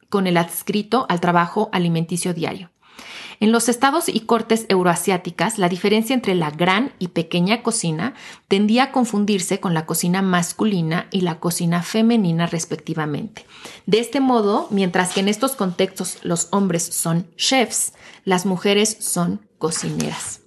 con 0.09 0.27
el 0.27 0.37
adscrito 0.37 1.05
al 1.09 1.19
trabajo 1.19 1.69
alimenticio 1.71 2.33
diario. 2.33 2.71
En 3.39 3.51
los 3.51 3.69
estados 3.69 4.09
y 4.09 4.21
cortes 4.21 4.65
euroasiáticas, 4.69 5.59
la 5.59 5.69
diferencia 5.69 6.13
entre 6.13 6.33
la 6.33 6.49
gran 6.49 6.93
y 6.97 7.09
pequeña 7.09 7.61
cocina 7.61 8.15
tendía 8.47 8.83
a 8.83 8.91
confundirse 8.91 9.59
con 9.59 9.73
la 9.73 9.85
cocina 9.85 10.21
masculina 10.21 11.07
y 11.11 11.21
la 11.21 11.39
cocina 11.39 11.83
femenina 11.83 12.47
respectivamente. 12.47 13.45
De 13.85 13.99
este 13.99 14.19
modo, 14.19 14.67
mientras 14.71 15.13
que 15.13 15.19
en 15.19 15.29
estos 15.29 15.55
contextos 15.55 16.17
los 16.23 16.47
hombres 16.51 16.83
son 16.83 17.27
chefs, 17.35 17.93
las 18.25 18.45
mujeres 18.45 18.97
son 18.99 19.47
cocineras. 19.59 20.41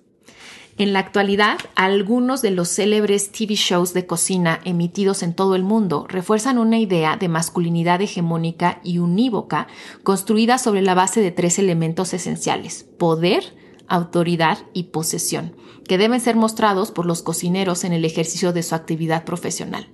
En 0.79 0.93
la 0.93 1.01
actualidad, 1.01 1.59
algunos 1.75 2.41
de 2.43 2.53
los 2.53 2.69
célebres 2.69 3.33
TV 3.33 3.55
shows 3.55 3.93
de 3.93 4.07
cocina 4.07 4.61
emitidos 4.65 5.23
en 5.23 5.35
todo 5.35 5.55
el 5.55 5.63
mundo 5.63 6.07
refuerzan 6.09 6.59
una 6.59 6.79
idea 6.79 7.17
de 7.17 7.29
masculinidad 7.29 8.01
hegemónica 8.01 8.81
y 8.83 8.99
unívoca 8.99 9.67
construida 10.03 10.57
sobre 10.59 10.81
la 10.81 10.95
base 10.95 11.21
de 11.21 11.33
tres 11.33 11.59
elementos 11.59 12.15
esenciales, 12.15 12.87
poder, 12.99 13.55
autoridad 13.89 14.59
y 14.73 14.85
posesión, 14.85 15.55
que 15.87 15.99
deben 15.99 16.21
ser 16.21 16.37
mostrados 16.37 16.93
por 16.93 17.05
los 17.05 17.23
cocineros 17.23 17.85
en 17.85 17.93
el 17.93 18.05
ejercicio 18.05 18.53
de 18.53 18.63
su 18.63 18.75
actividad 18.75 19.25
profesional. 19.25 19.89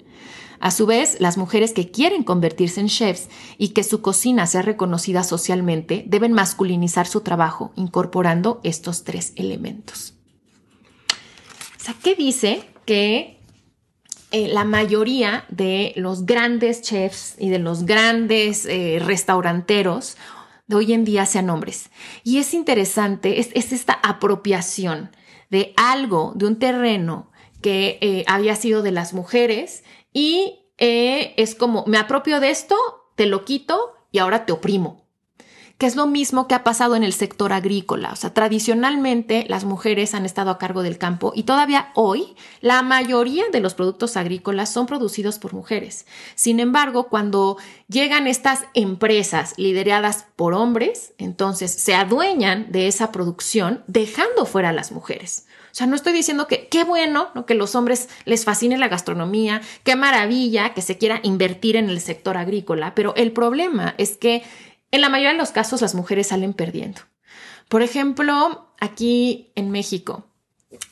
A 0.60 0.70
su 0.70 0.86
vez, 0.86 1.16
las 1.20 1.36
mujeres 1.36 1.72
que 1.72 1.90
quieren 1.90 2.22
convertirse 2.22 2.80
en 2.80 2.88
chefs 2.88 3.28
y 3.58 3.68
que 3.68 3.82
su 3.82 4.00
cocina 4.02 4.46
sea 4.46 4.62
reconocida 4.62 5.22
socialmente 5.22 6.04
deben 6.06 6.32
masculinizar 6.32 7.06
su 7.06 7.22
trabajo 7.22 7.72
incorporando 7.76 8.60
estos 8.62 9.04
tres 9.04 9.32
elementos. 9.36 10.15
O 11.86 11.88
sea, 11.88 12.00
¿qué 12.02 12.16
dice 12.16 12.64
que 12.84 13.38
eh, 14.32 14.48
la 14.48 14.64
mayoría 14.64 15.44
de 15.50 15.92
los 15.94 16.26
grandes 16.26 16.82
chefs 16.82 17.36
y 17.38 17.48
de 17.48 17.60
los 17.60 17.86
grandes 17.86 18.66
eh, 18.66 18.98
restauranteros 19.00 20.16
de 20.66 20.74
hoy 20.74 20.94
en 20.94 21.04
día 21.04 21.26
sean 21.26 21.48
hombres? 21.48 21.90
Y 22.24 22.38
es 22.38 22.54
interesante, 22.54 23.38
es, 23.38 23.52
esta 23.54 23.92
apropiación 24.02 25.12
de 25.48 25.74
algo, 25.76 26.32
de 26.34 26.48
un 26.48 26.58
terreno 26.58 27.30
que 27.62 27.98
eh, 28.00 28.24
había 28.26 28.56
sido 28.56 28.82
de 28.82 28.90
las 28.90 29.14
mujeres 29.14 29.84
y 30.12 30.64
es 30.76 31.54
como, 31.54 31.84
me 31.86 31.98
apropio 31.98 32.40
de 32.40 32.50
esto, 32.50 32.74
te 33.14 33.26
lo 33.26 33.44
quito 33.44 33.94
y 34.10 34.18
ahora 34.18 34.44
te 34.44 34.50
oprimo 34.52 35.05
que 35.78 35.86
es 35.86 35.94
lo 35.94 36.06
mismo 36.06 36.48
que 36.48 36.54
ha 36.54 36.64
pasado 36.64 36.96
en 36.96 37.04
el 37.04 37.12
sector 37.12 37.52
agrícola. 37.52 38.10
O 38.12 38.16
sea, 38.16 38.32
tradicionalmente 38.32 39.44
las 39.48 39.64
mujeres 39.64 40.14
han 40.14 40.24
estado 40.24 40.50
a 40.50 40.58
cargo 40.58 40.82
del 40.82 40.96
campo 40.96 41.32
y 41.34 41.42
todavía 41.42 41.90
hoy 41.94 42.34
la 42.60 42.82
mayoría 42.82 43.44
de 43.52 43.60
los 43.60 43.74
productos 43.74 44.16
agrícolas 44.16 44.72
son 44.72 44.86
producidos 44.86 45.38
por 45.38 45.52
mujeres. 45.52 46.06
Sin 46.34 46.60
embargo, 46.60 47.08
cuando 47.08 47.58
llegan 47.88 48.26
estas 48.26 48.64
empresas 48.72 49.54
lideradas 49.58 50.26
por 50.36 50.54
hombres, 50.54 51.12
entonces 51.18 51.70
se 51.70 51.94
adueñan 51.94 52.72
de 52.72 52.88
esa 52.88 53.12
producción 53.12 53.84
dejando 53.86 54.46
fuera 54.46 54.70
a 54.70 54.72
las 54.72 54.92
mujeres. 54.92 55.46
O 55.76 55.78
sea, 55.78 55.86
no 55.86 55.94
estoy 55.94 56.14
diciendo 56.14 56.46
que 56.46 56.68
qué 56.68 56.84
bueno 56.84 57.32
que 57.46 57.52
los 57.52 57.74
hombres 57.74 58.08
les 58.24 58.46
fascine 58.46 58.78
la 58.78 58.88
gastronomía, 58.88 59.60
qué 59.84 59.94
maravilla 59.94 60.72
que 60.72 60.80
se 60.80 60.96
quiera 60.96 61.20
invertir 61.22 61.76
en 61.76 61.90
el 61.90 62.00
sector 62.00 62.38
agrícola, 62.38 62.94
pero 62.94 63.14
el 63.14 63.30
problema 63.30 63.94
es 63.98 64.16
que 64.16 64.42
en 64.90 65.00
la 65.00 65.08
mayoría 65.08 65.32
de 65.32 65.38
los 65.38 65.50
casos 65.50 65.82
las 65.82 65.94
mujeres 65.94 66.28
salen 66.28 66.52
perdiendo. 66.52 67.00
Por 67.68 67.82
ejemplo, 67.82 68.72
aquí 68.80 69.52
en 69.54 69.70
México 69.70 70.24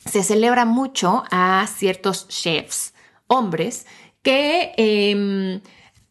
se 0.05 0.23
celebra 0.23 0.65
mucho 0.65 1.23
a 1.31 1.65
ciertos 1.67 2.27
chefs, 2.27 2.93
hombres, 3.27 3.85
que 4.21 4.73
em, 4.77 5.61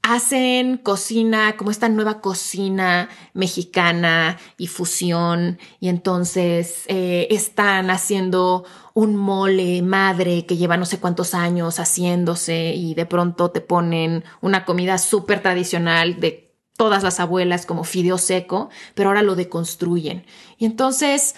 hacen 0.02 0.76
cocina, 0.76 1.56
como 1.56 1.70
esta 1.70 1.88
nueva 1.88 2.20
cocina 2.20 3.08
mexicana 3.32 4.38
y 4.58 4.66
fusión, 4.66 5.58
y 5.80 5.88
entonces 5.88 6.84
eh, 6.86 7.26
están 7.30 7.90
haciendo 7.90 8.64
un 8.92 9.16
mole 9.16 9.82
madre 9.82 10.46
que 10.46 10.56
lleva 10.56 10.76
no 10.76 10.84
sé 10.84 11.00
cuántos 11.00 11.34
años 11.34 11.78
haciéndose 11.78 12.74
y 12.74 12.94
de 12.94 13.06
pronto 13.06 13.50
te 13.50 13.60
ponen 13.60 14.24
una 14.40 14.64
comida 14.64 14.98
súper 14.98 15.42
tradicional 15.42 16.20
de 16.20 16.53
todas 16.76 17.02
las 17.02 17.20
abuelas 17.20 17.66
como 17.66 17.84
fideo 17.84 18.18
seco, 18.18 18.70
pero 18.94 19.10
ahora 19.10 19.22
lo 19.22 19.36
deconstruyen. 19.36 20.26
Y 20.58 20.66
entonces 20.66 21.34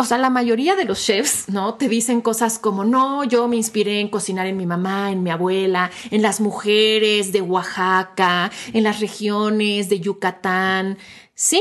o 0.00 0.04
sea, 0.04 0.16
la 0.16 0.30
mayoría 0.30 0.76
de 0.76 0.84
los 0.84 1.04
chefs, 1.04 1.48
¿no? 1.48 1.74
Te 1.74 1.88
dicen 1.88 2.20
cosas 2.20 2.60
como, 2.60 2.84
no, 2.84 3.24
yo 3.24 3.48
me 3.48 3.56
inspiré 3.56 3.98
en 3.98 4.08
cocinar 4.08 4.46
en 4.46 4.56
mi 4.56 4.64
mamá, 4.64 5.10
en 5.10 5.24
mi 5.24 5.30
abuela, 5.30 5.90
en 6.12 6.22
las 6.22 6.40
mujeres 6.40 7.32
de 7.32 7.42
Oaxaca, 7.42 8.52
en 8.72 8.84
las 8.84 9.00
regiones 9.00 9.88
de 9.88 9.98
Yucatán. 9.98 10.98
Sí, 11.34 11.60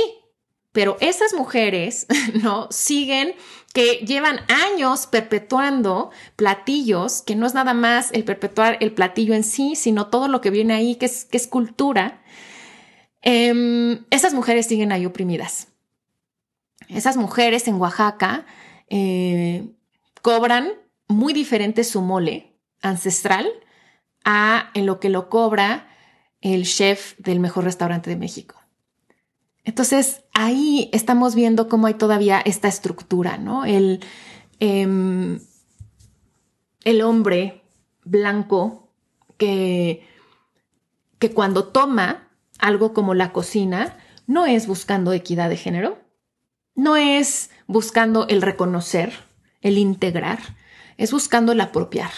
pero 0.72 0.98
esas 1.00 1.34
mujeres, 1.34 2.06
¿no? 2.44 2.68
Siguen 2.70 3.34
que 3.74 4.06
llevan 4.06 4.40
años 4.50 5.08
perpetuando 5.08 6.12
platillos, 6.36 7.24
que 7.24 7.36
no 7.36 7.48
es 7.48 7.56
nada 7.56 7.74
más 7.74 8.12
el 8.12 8.24
perpetuar 8.24 8.78
el 8.82 8.92
platillo 8.92 9.34
en 9.34 9.44
sí, 9.44 9.76
sino 9.76 10.08
todo 10.08 10.28
lo 10.28 10.42
que 10.42 10.52
viene 10.52 10.76
ahí, 10.76 10.96
que 10.96 11.08
es, 11.08 11.26
que 11.26 11.38
es 11.38 11.48
cultura. 11.48 12.22
Em, 13.22 14.06
esas 14.10 14.34
mujeres 14.34 14.68
siguen 14.68 14.92
ahí 14.92 15.06
oprimidas. 15.06 15.68
Esas 16.88 17.18
mujeres 17.18 17.68
en 17.68 17.76
Oaxaca 17.76 18.46
eh, 18.90 19.74
cobran 20.22 20.74
muy 21.08 21.34
diferente 21.34 21.84
su 21.84 22.02
mole 22.02 22.54
ancestral 22.82 23.48
a 24.24 24.72
en 24.74 24.86
lo 24.86 25.00
que 25.00 25.10
lo 25.10 25.30
cobra 25.30 25.90
el 26.42 26.66
chef 26.66 27.18
del 27.18 27.40
mejor 27.40 27.64
restaurante 27.64 28.10
de 28.10 28.16
México. 28.16 28.56
Entonces 29.64 30.24
ahí 30.34 30.90
estamos 30.94 31.36
viendo 31.36 31.68
cómo 31.68 31.88
hay 31.88 31.96
todavía 31.96 32.40
esta 32.40 32.68
estructura, 32.68 33.38
¿no? 33.38 33.66
El, 33.66 34.00
em, 34.60 35.40
el 36.84 37.02
hombre 37.02 37.64
blanco 38.06 38.90
que, 39.38 40.08
que 41.20 41.32
cuando 41.32 41.68
toma 41.68 42.27
algo 42.60 42.94
como 42.94 43.14
la 43.14 43.32
cocina, 43.32 43.98
no 44.26 44.46
es 44.46 44.68
buscando 44.68 45.14
equidad 45.14 45.50
de 45.50 45.58
género, 45.58 46.00
no 46.76 46.96
es 46.96 47.50
buscando 47.66 48.28
el 48.28 48.42
reconocer, 48.42 49.14
el 49.62 49.78
integrar, 49.78 50.40
es 50.98 51.12
buscando 51.12 51.52
el 51.52 51.62
apropiar. 51.62 52.12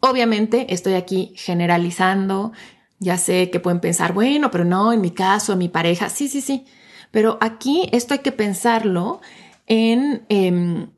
Obviamente 0.00 0.72
estoy 0.72 0.94
aquí 0.94 1.32
generalizando, 1.36 2.52
ya 2.98 3.18
sé 3.18 3.50
que 3.50 3.60
pueden 3.60 3.80
pensar, 3.80 4.12
bueno, 4.12 4.50
pero 4.50 4.64
no, 4.64 4.92
en 4.92 5.00
mi 5.00 5.10
caso, 5.10 5.52
en 5.52 5.58
mi 5.58 5.68
pareja, 5.68 6.08
sí, 6.08 6.28
sí, 6.28 6.40
sí, 6.40 6.66
pero 7.10 7.38
aquí 7.40 7.88
esto 7.92 8.14
hay 8.14 8.20
que 8.20 8.32
pensarlo 8.32 9.20
en, 9.66 10.24
em, 10.28 10.90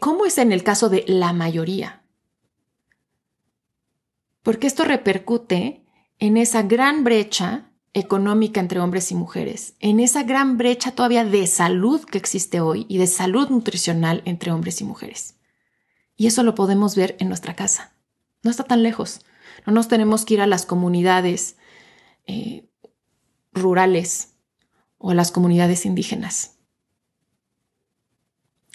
cómo 0.00 0.26
es 0.26 0.38
en 0.38 0.52
el 0.52 0.62
caso 0.62 0.88
de 0.88 1.04
la 1.06 1.32
mayoría. 1.32 2.02
Porque 4.42 4.66
esto 4.66 4.84
repercute 4.84 5.85
en 6.18 6.36
esa 6.36 6.62
gran 6.62 7.04
brecha 7.04 7.70
económica 7.92 8.60
entre 8.60 8.80
hombres 8.80 9.10
y 9.10 9.14
mujeres, 9.14 9.74
en 9.80 10.00
esa 10.00 10.22
gran 10.22 10.58
brecha 10.58 10.92
todavía 10.92 11.24
de 11.24 11.46
salud 11.46 12.04
que 12.04 12.18
existe 12.18 12.60
hoy 12.60 12.84
y 12.88 12.98
de 12.98 13.06
salud 13.06 13.48
nutricional 13.48 14.22
entre 14.26 14.52
hombres 14.52 14.80
y 14.80 14.84
mujeres. 14.84 15.36
Y 16.16 16.26
eso 16.26 16.42
lo 16.42 16.54
podemos 16.54 16.96
ver 16.96 17.16
en 17.20 17.28
nuestra 17.28 17.54
casa. 17.54 17.92
No 18.42 18.50
está 18.50 18.64
tan 18.64 18.82
lejos. 18.82 19.24
No 19.66 19.72
nos 19.72 19.88
tenemos 19.88 20.24
que 20.24 20.34
ir 20.34 20.40
a 20.40 20.46
las 20.46 20.66
comunidades 20.66 21.56
eh, 22.26 22.68
rurales 23.52 24.34
o 24.98 25.10
a 25.10 25.14
las 25.14 25.32
comunidades 25.32 25.86
indígenas. 25.86 26.55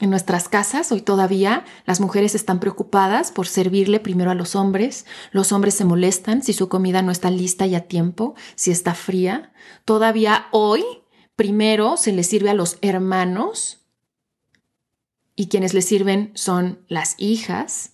En 0.02 0.10
nuestras 0.10 0.50
casas 0.50 0.92
hoy 0.92 1.02
todavía 1.02 1.64
las 1.86 2.00
mujeres 2.00 2.34
están 2.34 2.60
preocupadas 2.60 3.32
por 3.32 3.48
servirle 3.48 4.00
primero 4.00 4.32
a 4.32 4.36
los 4.36 4.56
hombres, 4.56 5.06
los 5.32 5.52
hombres 5.52 5.76
se 5.76 5.86
molestan 5.86 6.42
si 6.42 6.54
su 6.54 6.70
comida 6.70 7.04
no 7.04 7.12
está 7.12 7.30
lista 7.30 7.68
y 7.68 7.76
a 7.76 7.88
tiempo, 7.88 8.34
si 8.56 8.72
está 8.72 8.96
fría. 8.96 9.54
Todavía 9.86 10.48
hoy 10.50 10.84
primero 11.36 11.98
se 11.98 12.14
le 12.14 12.24
sirve 12.24 12.50
a 12.50 12.56
los 12.56 12.80
hermanos 12.82 13.86
y 15.36 15.50
quienes 15.50 15.76
le 15.76 15.84
sirven 15.84 16.32
son 16.34 16.84
las 16.88 17.14
hijas. 17.20 17.92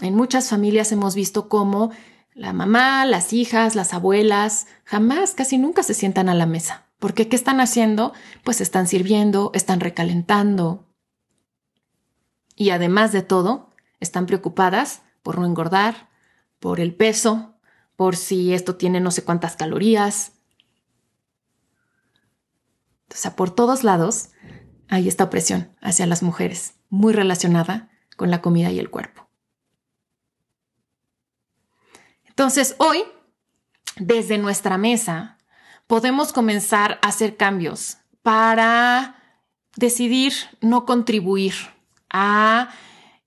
En 0.00 0.16
muchas 0.16 0.48
familias 0.48 0.90
hemos 0.90 1.14
visto 1.14 1.48
cómo 1.48 1.92
la 2.34 2.52
mamá, 2.52 3.06
las 3.06 3.32
hijas, 3.32 3.76
las 3.76 3.94
abuelas 3.94 4.66
jamás, 4.82 5.34
casi 5.34 5.58
nunca 5.58 5.84
se 5.84 5.94
sientan 5.94 6.28
a 6.28 6.34
la 6.34 6.46
mesa. 6.46 6.88
Porque 7.02 7.28
¿qué 7.28 7.34
están 7.34 7.60
haciendo? 7.60 8.12
Pues 8.44 8.60
están 8.60 8.86
sirviendo, 8.86 9.50
están 9.54 9.80
recalentando. 9.80 10.86
Y 12.54 12.70
además 12.70 13.10
de 13.10 13.22
todo, 13.22 13.70
están 13.98 14.26
preocupadas 14.26 15.02
por 15.24 15.36
no 15.36 15.44
engordar, 15.44 16.10
por 16.60 16.78
el 16.78 16.94
peso, 16.94 17.56
por 17.96 18.14
si 18.14 18.54
esto 18.54 18.76
tiene 18.76 19.00
no 19.00 19.10
sé 19.10 19.24
cuántas 19.24 19.56
calorías. 19.56 20.34
O 23.12 23.16
sea, 23.16 23.34
por 23.34 23.52
todos 23.52 23.82
lados 23.82 24.28
hay 24.88 25.08
esta 25.08 25.24
opresión 25.24 25.74
hacia 25.80 26.06
las 26.06 26.22
mujeres, 26.22 26.74
muy 26.88 27.12
relacionada 27.12 27.90
con 28.16 28.30
la 28.30 28.40
comida 28.40 28.70
y 28.70 28.78
el 28.78 28.90
cuerpo. 28.90 29.28
Entonces, 32.26 32.76
hoy, 32.78 33.02
desde 33.96 34.38
nuestra 34.38 34.78
mesa, 34.78 35.40
podemos 35.86 36.32
comenzar 36.32 36.98
a 37.02 37.08
hacer 37.08 37.36
cambios 37.36 37.98
para 38.22 39.16
decidir 39.76 40.32
no 40.60 40.84
contribuir 40.86 41.54
a 42.10 42.70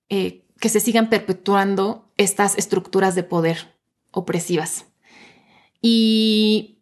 eh, 0.09 0.43
que 0.59 0.69
se 0.69 0.79
sigan 0.79 1.09
perpetuando 1.09 2.11
estas 2.17 2.57
estructuras 2.57 3.15
de 3.15 3.23
poder 3.23 3.75
opresivas. 4.11 4.85
Y 5.81 6.79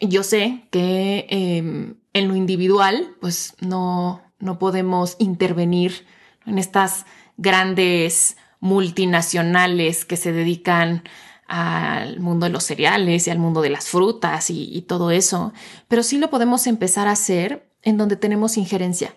yo 0.00 0.22
sé 0.22 0.66
que 0.70 1.26
em, 1.28 1.96
en 2.12 2.28
lo 2.28 2.36
individual, 2.36 3.16
pues 3.20 3.54
no, 3.60 4.22
no 4.38 4.58
podemos 4.58 5.16
intervenir 5.18 6.06
en 6.46 6.58
estas 6.58 7.04
grandes 7.36 8.36
multinacionales 8.60 10.04
que 10.04 10.16
se 10.16 10.32
dedican 10.32 11.02
al 11.48 12.20
mundo 12.20 12.46
de 12.46 12.52
los 12.52 12.64
cereales 12.64 13.26
y 13.26 13.30
al 13.30 13.38
mundo 13.38 13.62
de 13.62 13.70
las 13.70 13.88
frutas 13.88 14.50
y, 14.50 14.82
todo 14.82 15.10
eso, 15.10 15.52
pero 15.88 16.02
sí 16.02 16.18
lo 16.18 16.30
podemos 16.30 16.66
empezar 16.66 17.08
a 17.08 17.12
hacer 17.12 17.72
en 17.82 17.96
donde 17.96 18.16
tenemos 18.16 18.56
injerencia. 18.56 19.14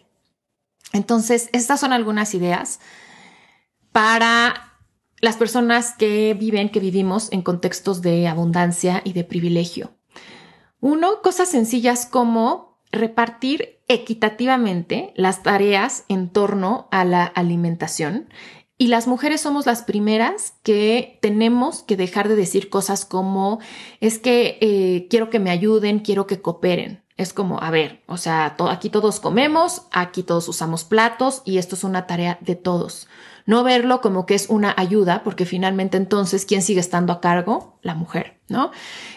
Entonces, 0.93 1.49
estas 1.53 1.79
son 1.79 1.93
algunas 1.93 2.33
ideas 2.33 2.79
para 3.91 4.73
las 5.21 5.37
personas 5.37 5.93
que 5.93 6.35
viven, 6.39 6.69
que 6.69 6.79
vivimos 6.79 7.31
en 7.31 7.41
contextos 7.41 8.01
de 8.01 8.27
abundancia 8.27 9.01
y 9.03 9.13
de 9.13 9.23
privilegio. 9.23 9.91
Uno, 10.79 11.21
cosas 11.21 11.49
sencillas 11.49 12.05
como 12.05 12.79
repartir 12.91 13.79
equitativamente 13.87 15.13
las 15.15 15.43
tareas 15.43 16.05
en 16.07 16.29
torno 16.29 16.87
a 16.91 17.03
la 17.05 17.23
alimentación. 17.23 18.29
Y 18.81 18.87
las 18.87 19.07
mujeres 19.07 19.41
somos 19.41 19.65
las 19.65 19.83
primeras 19.83 20.53
que 20.63 21.19
tenemos 21.21 21.83
que 21.83 21.97
dejar 21.97 22.29
de 22.29 22.37
decir 22.37 22.69
cosas 22.69 23.03
como 23.03 23.59
es 23.99 24.19
que 24.19 24.57
eh, 24.61 25.07
quiero 25.09 25.29
que 25.29 25.39
me 25.39 25.51
ayuden, 25.51 25.99
quiero 25.99 26.27
que 26.27 26.41
cooperen. 26.41 27.03
Es 27.17 27.33
como, 27.33 27.61
a 27.61 27.71
ver, 27.71 28.01
o 28.07 28.15
sea, 28.15 28.55
aquí 28.71 28.89
todos 28.89 29.19
comemos, 29.19 29.81
aquí 29.91 30.23
todos 30.23 30.47
usamos 30.47 30.85
platos 30.85 31.41
y 31.43 31.57
esto 31.57 31.75
es 31.75 31.83
una 31.83 32.07
tarea 32.07 32.37
de 32.39 32.55
todos. 32.55 33.09
No 33.45 33.65
verlo 33.65 33.99
como 33.99 34.25
que 34.25 34.35
es 34.35 34.47
una 34.47 34.73
ayuda, 34.77 35.25
porque 35.25 35.45
finalmente 35.45 35.97
entonces, 35.97 36.45
¿quién 36.45 36.61
sigue 36.61 36.79
estando 36.79 37.11
a 37.11 37.19
cargo? 37.19 37.77
La 37.81 37.95
mujer, 37.95 38.39
¿no? 38.47 38.71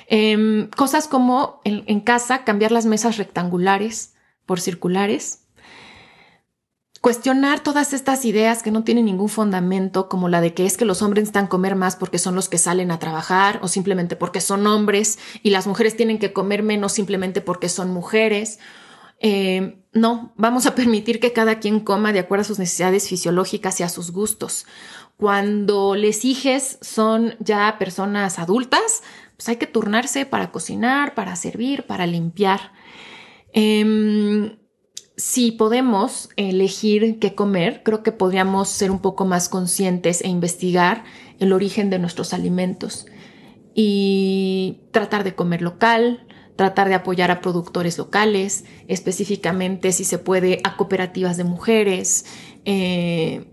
Em, 0.09 0.70
cosas 0.70 1.07
como 1.07 1.61
en 1.62 2.01
casa 2.01 2.42
cambiar 2.42 2.72
las 2.72 2.87
mesas 2.87 3.16
rectangulares 3.16 4.14
por 4.44 4.61
circulares, 4.61 5.41
Cuestionar 7.02 7.58
todas 7.58 7.94
estas 7.94 8.24
ideas 8.24 8.62
que 8.62 8.70
no 8.70 8.84
tienen 8.84 9.06
ningún 9.06 9.28
fundamento, 9.28 10.08
como 10.08 10.28
la 10.28 10.40
de 10.40 10.54
que 10.54 10.66
es 10.66 10.76
que 10.76 10.84
los 10.84 11.02
hombres 11.02 11.22
necesitan 11.22 11.48
comer 11.48 11.74
más 11.74 11.96
porque 11.96 12.20
son 12.20 12.36
los 12.36 12.48
que 12.48 12.58
salen 12.58 12.92
a 12.92 13.00
trabajar 13.00 13.58
o 13.60 13.66
simplemente 13.66 14.14
porque 14.14 14.40
son 14.40 14.64
hombres 14.68 15.18
y 15.42 15.50
las 15.50 15.66
mujeres 15.66 15.96
tienen 15.96 16.20
que 16.20 16.32
comer 16.32 16.62
menos 16.62 16.92
simplemente 16.92 17.40
porque 17.40 17.68
son 17.68 17.90
mujeres. 17.90 18.60
Eh, 19.18 19.82
no, 19.92 20.32
vamos 20.36 20.66
a 20.66 20.76
permitir 20.76 21.18
que 21.18 21.32
cada 21.32 21.58
quien 21.58 21.80
coma 21.80 22.12
de 22.12 22.20
acuerdo 22.20 22.42
a 22.42 22.44
sus 22.44 22.60
necesidades 22.60 23.08
fisiológicas 23.08 23.80
y 23.80 23.82
a 23.82 23.88
sus 23.88 24.12
gustos. 24.12 24.64
Cuando 25.16 25.96
les 25.96 26.24
hijes 26.24 26.78
son 26.82 27.34
ya 27.40 27.78
personas 27.80 28.38
adultas, 28.38 29.02
pues 29.36 29.48
hay 29.48 29.56
que 29.56 29.66
turnarse 29.66 30.24
para 30.24 30.52
cocinar, 30.52 31.16
para 31.16 31.34
servir, 31.34 31.84
para 31.84 32.06
limpiar. 32.06 32.70
Em, 33.54 34.41
si 35.33 35.51
podemos 35.51 36.29
elegir 36.37 37.18
qué 37.18 37.35
comer, 37.35 37.81
creo 37.83 38.03
que 38.03 38.12
podríamos 38.12 38.68
ser 38.68 38.90
un 38.90 38.99
poco 38.99 39.25
más 39.25 39.49
conscientes 39.49 40.21
e 40.21 40.29
investigar 40.29 41.05
el 41.38 41.55
origen 41.55 41.88
de 41.88 41.99
nuestros 41.99 42.35
alimentos 42.35 43.07
y 43.75 44.83
tratar 44.90 45.25
de 45.25 45.35
comer 45.35 45.62
local, 45.62 46.27
tratar 46.55 46.90
de 46.90 46.97
apoyar 46.97 47.31
a 47.31 47.40
productores 47.40 47.97
locales, 47.97 48.66
específicamente 48.88 49.92
si 49.92 50.05
se 50.05 50.18
puede 50.18 50.61
a 50.64 50.77
cooperativas 50.77 51.38
de 51.38 51.45
mujeres, 51.45 52.27
eh, 52.66 53.47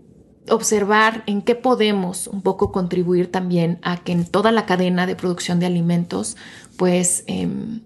observar 0.50 1.24
en 1.26 1.40
qué 1.40 1.54
podemos 1.54 2.26
un 2.26 2.42
poco 2.42 2.72
contribuir 2.72 3.32
también 3.32 3.78
a 3.80 4.04
que 4.04 4.12
en 4.12 4.26
toda 4.26 4.52
la 4.52 4.66
cadena 4.66 5.06
de 5.06 5.16
producción 5.16 5.60
de 5.60 5.64
alimentos 5.64 6.36
pues 6.76 7.24
em, 7.26 7.84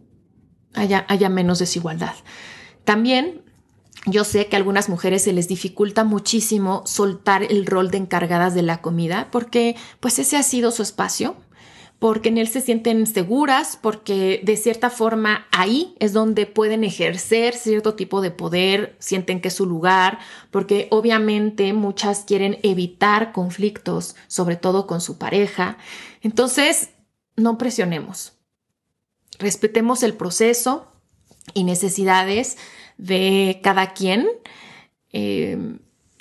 haya, 0.75 1.07
haya 1.09 1.29
menos 1.29 1.61
desigualdad. 1.61 2.15
También 2.83 3.44
yo 4.07 4.25
sé 4.25 4.47
que 4.47 4.57
a 4.57 4.59
algunas 4.59 4.89
mujeres 4.89 5.23
se 5.23 5.33
les 5.33 5.49
dificulta 5.49 6.05
muchísimo 6.05 6.83
soltar 6.87 7.43
el 7.43 7.67
rol 7.67 7.91
de 7.91 7.99
encargadas 7.99 8.55
de 8.55 8.63
la 8.63 8.83
comida 8.83 9.29
porque 9.31 9.77
pues 10.01 10.19
ese 10.19 10.37
ha 10.37 10.43
sido 10.43 10.71
su 10.71 10.83
espacio, 10.83 11.37
porque 11.99 12.29
en 12.29 12.37
él 12.37 12.49
se 12.49 12.61
sienten 12.61 13.07
seguras, 13.07 13.79
porque 13.81 14.43
de 14.43 14.59
cierta 14.59 14.91
forma 14.91 15.47
ahí 15.53 15.95
es 16.01 16.13
donde 16.13 16.45
pueden 16.45 16.85
ejercer 16.85 17.55
cierto 17.55 17.95
tipo 17.95 18.21
de 18.21 18.31
poder, 18.31 18.95
sienten 18.99 19.41
que 19.41 19.49
es 19.49 19.55
su 19.55 19.65
lugar, 19.65 20.19
porque 20.51 20.89
obviamente 20.91 21.73
muchas 21.73 22.25
quieren 22.25 22.59
evitar 22.63 23.33
conflictos, 23.33 24.17
sobre 24.27 24.57
todo 24.57 24.87
con 24.87 25.01
su 25.01 25.17
pareja. 25.17 25.79
Entonces, 26.21 26.91
no 27.37 27.57
presionemos. 27.57 28.35
Respetemos 29.39 30.03
el 30.03 30.13
proceso 30.13 30.87
y 31.55 31.65
necesidades 31.65 32.59
de 32.99 33.61
cada 33.63 33.93
quien 33.93 34.27
eh, 35.13 35.79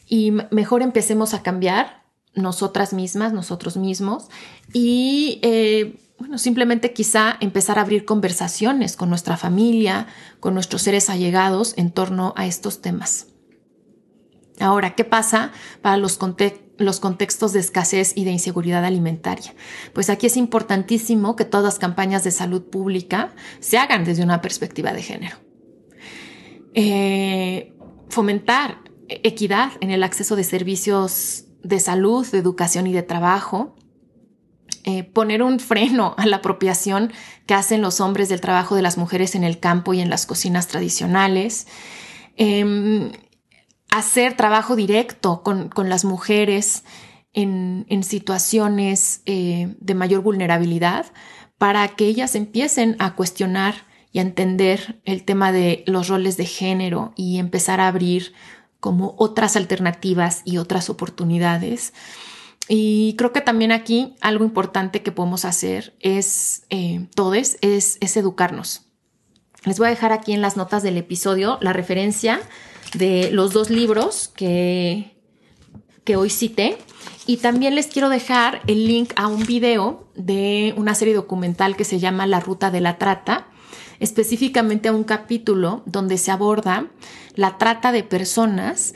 y 0.07 0.31
mejor 0.51 0.81
empecemos 0.81 1.33
a 1.33 1.41
cambiar 1.43 2.03
nosotras 2.35 2.93
mismas, 2.93 3.33
nosotros 3.33 3.77
mismos 3.77 4.29
y 4.73 5.39
eh, 5.43 5.99
bueno, 6.19 6.37
simplemente 6.37 6.93
quizá 6.93 7.37
empezar 7.41 7.77
a 7.77 7.81
abrir 7.81 8.05
conversaciones 8.05 8.95
con 8.95 9.09
nuestra 9.09 9.37
familia, 9.37 10.07
con 10.39 10.53
nuestros 10.53 10.83
seres 10.83 11.09
allegados 11.09 11.73
en 11.77 11.91
torno 11.91 12.33
a 12.37 12.45
estos 12.45 12.81
temas. 12.81 13.27
Ahora, 14.59 14.95
¿qué 14.95 15.03
pasa 15.03 15.51
para 15.81 15.97
los, 15.97 16.19
los 16.77 16.99
contextos 16.99 17.53
de 17.53 17.59
escasez 17.59 18.13
y 18.15 18.23
de 18.23 18.31
inseguridad 18.31 18.85
alimentaria? 18.85 19.53
Pues 19.93 20.09
aquí 20.09 20.27
es 20.27 20.37
importantísimo 20.37 21.35
que 21.35 21.45
todas 21.45 21.65
las 21.65 21.79
campañas 21.79 22.23
de 22.23 22.31
salud 22.31 22.63
pública 22.63 23.33
se 23.59 23.77
hagan 23.77 24.05
desde 24.05 24.23
una 24.23 24.41
perspectiva 24.41 24.93
de 24.93 25.01
género. 25.01 25.37
Eh, 26.73 27.73
fomentar 28.09 28.79
equidad 29.07 29.71
en 29.81 29.91
el 29.91 30.03
acceso 30.03 30.35
de 30.35 30.43
servicios 30.43 31.45
de 31.63 31.79
salud, 31.79 32.25
de 32.27 32.39
educación 32.39 32.87
y 32.87 32.93
de 32.93 33.03
trabajo, 33.03 33.75
eh, 34.85 35.03
poner 35.03 35.43
un 35.43 35.59
freno 35.59 36.13
a 36.17 36.25
la 36.25 36.37
apropiación 36.37 37.13
que 37.45 37.53
hacen 37.53 37.81
los 37.81 38.01
hombres 38.01 38.27
del 38.27 38.41
trabajo 38.41 38.75
de 38.75 38.81
las 38.81 38.97
mujeres 38.97 39.35
en 39.35 39.43
el 39.43 39.59
campo 39.59 39.93
y 39.93 40.01
en 40.01 40.09
las 40.09 40.25
cocinas 40.25 40.67
tradicionales, 40.67 41.67
em, 42.35 43.11
hacer 43.89 44.35
trabajo 44.35 44.75
directo 44.75 45.41
con, 45.43 45.69
las 45.89 46.03
mujeres 46.03 46.83
en, 47.33 47.85
situaciones 48.03 49.21
eh, 49.25 49.75
de 49.79 49.93
mayor 49.93 50.21
vulnerabilidad 50.21 51.05
para 51.57 51.87
que 51.89 52.05
ellas 52.07 52.35
empiecen 52.35 52.95
a 52.99 53.15
cuestionar 53.15 53.85
y 54.13 54.19
a 54.19 54.21
entender 54.21 55.01
el 55.03 55.25
tema 55.25 55.51
de 55.51 55.83
los 55.87 56.07
roles 56.07 56.37
de 56.37 56.45
género 56.45 57.13
y 57.17 57.39
empezar 57.39 57.81
a 57.81 57.87
abrir 57.87 58.33
como 58.79 59.15
otras 59.17 59.55
alternativas 59.57 60.43
y 60.45 60.57
otras 60.57 60.89
oportunidades. 60.89 61.93
Y 62.69 63.15
creo 63.17 63.33
que 63.33 63.41
también 63.41 63.71
aquí 63.71 64.15
algo 64.21 64.45
importante 64.45 65.01
que 65.01 65.11
podemos 65.11 65.45
hacer 65.45 65.95
es, 65.99 66.63
eh, 66.69 67.07
es, 67.61 67.97
es 67.99 68.17
educarnos. 68.17 68.85
Les 69.65 69.79
voy 69.79 69.87
a 69.87 69.91
dejar 69.91 70.11
aquí 70.11 70.31
en 70.31 70.41
las 70.41 70.57
notas 70.57 70.83
del 70.83 70.97
episodio 70.97 71.57
la 71.61 71.73
referencia 71.73 72.39
de 72.93 73.31
los 73.31 73.51
dos 73.51 73.69
libros 73.69 74.31
que, 74.35 75.12
que 76.03 76.15
hoy 76.15 76.29
cité. 76.29 76.77
Y 77.25 77.37
también 77.37 77.75
les 77.75 77.87
quiero 77.87 78.09
dejar 78.09 78.61
el 78.67 78.85
link 78.87 79.13
a 79.15 79.27
un 79.27 79.45
video 79.45 80.07
de 80.15 80.73
una 80.77 80.95
serie 80.95 81.13
documental 81.13 81.75
que 81.75 81.85
se 81.85 81.99
llama 81.99 82.27
La 82.27 82.39
Ruta 82.39 82.69
de 82.69 82.81
la 82.81 82.97
Trata, 82.97 83.47
específicamente 83.99 84.89
a 84.89 84.93
un 84.93 85.03
capítulo 85.03 85.83
donde 85.85 86.17
se 86.17 86.31
aborda 86.31 86.91
la 87.35 87.57
trata 87.57 87.91
de 87.91 88.03
personas 88.03 88.93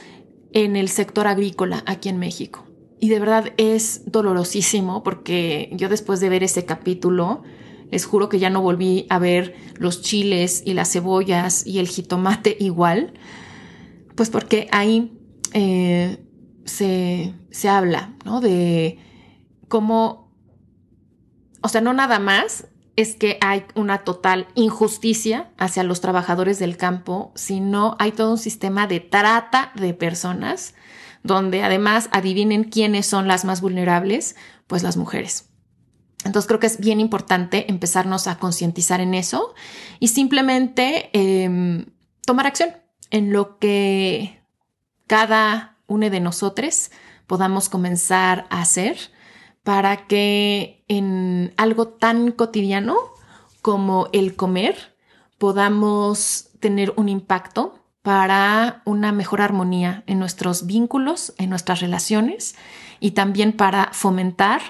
en 0.52 0.76
el 0.76 0.90
sector 0.90 1.28
agrícola 1.28 1.84
aquí 1.86 2.10
en 2.10 2.18
México. 2.18 2.66
Y 3.00 3.10
de 3.10 3.20
verdad 3.20 3.54
es 3.58 4.02
dolorosísimo 4.06 5.04
porque 5.04 5.70
yo 5.74 5.88
después 5.88 6.20
de 6.20 6.30
ver 6.30 6.44
ese 6.44 6.66
capítulo, 6.66 7.44
les 7.92 8.06
juro 8.06 8.28
que 8.28 8.40
ya 8.40 8.50
no 8.50 8.62
volví 8.62 9.06
a 9.10 9.20
ver 9.20 9.56
los 9.78 10.02
chiles 10.02 10.64
y 10.66 10.74
las 10.74 10.92
cebollas 10.92 11.66
y 11.66 11.80
el 11.80 11.88
jitomate 11.88 12.58
igual, 12.60 13.14
pues 14.16 14.30
porque 14.30 14.68
ahí 14.72 15.14
eh, 15.54 16.18
se, 16.68 17.34
se 17.50 17.70
habla 17.70 18.14
¿no? 18.24 18.40
de 18.42 19.00
cómo, 19.68 20.32
o 21.62 21.70
sea, 21.70 21.82
no 21.82 21.94
nada 21.94 22.20
más 22.20 22.68
es 22.96 23.16
que 23.16 23.38
hay 23.42 23.64
una 23.76 24.00
total 24.00 24.48
injusticia 24.56 25.52
hacia 25.58 25.84
los 25.84 26.02
trabajadores 26.02 26.60
del 26.60 26.78
campo, 26.78 27.32
sino 27.36 27.96
hay 28.00 28.12
todo 28.12 28.32
un 28.32 28.38
sistema 28.38 28.88
de 28.88 29.00
trata 29.00 29.72
de 29.76 29.94
personas, 29.94 30.74
donde 31.24 31.64
además 31.64 32.10
adivinen 32.12 32.64
quiénes 32.64 33.06
son 33.06 33.28
las 33.28 33.46
más 33.46 33.62
vulnerables, 33.62 34.36
pues 34.66 34.82
las 34.82 34.98
mujeres. 34.98 35.50
Entonces 36.26 36.48
creo 36.48 36.60
que 36.60 36.68
es 36.68 36.80
bien 36.80 37.00
importante 37.00 37.70
empezarnos 37.70 38.28
a 38.28 38.40
concientizar 38.40 39.00
en 39.00 39.14
eso 39.14 39.54
y 40.00 40.08
simplemente 40.08 41.12
em, 41.14 41.86
tomar 42.26 42.48
acción 42.48 42.72
en 43.12 43.32
lo 43.32 43.60
que 43.60 44.42
cada 45.06 45.77
uno 45.88 46.10
de 46.10 46.20
nosotros 46.20 46.92
podamos 47.26 47.70
comenzar 47.70 48.46
a 48.50 48.62
hacer 48.62 48.98
para 49.64 50.08
que 50.08 50.86
en 50.88 51.54
algo 51.58 51.88
tan 51.88 52.32
cotidiano 52.32 52.98
como 53.62 54.08
el 54.14 54.36
comer 54.36 54.96
podamos 55.38 56.50
tener 56.60 56.94
un 56.96 57.10
impacto 57.10 57.84
para 58.02 58.82
una 58.86 59.12
mejor 59.12 59.42
armonía 59.42 60.04
en 60.08 60.20
nuestros 60.20 60.66
vínculos, 60.66 61.34
en 61.38 61.50
nuestras 61.50 61.82
relaciones 61.82 62.56
y 63.02 63.12
también 63.12 63.52
para 63.52 63.90
fomentar 63.92 64.62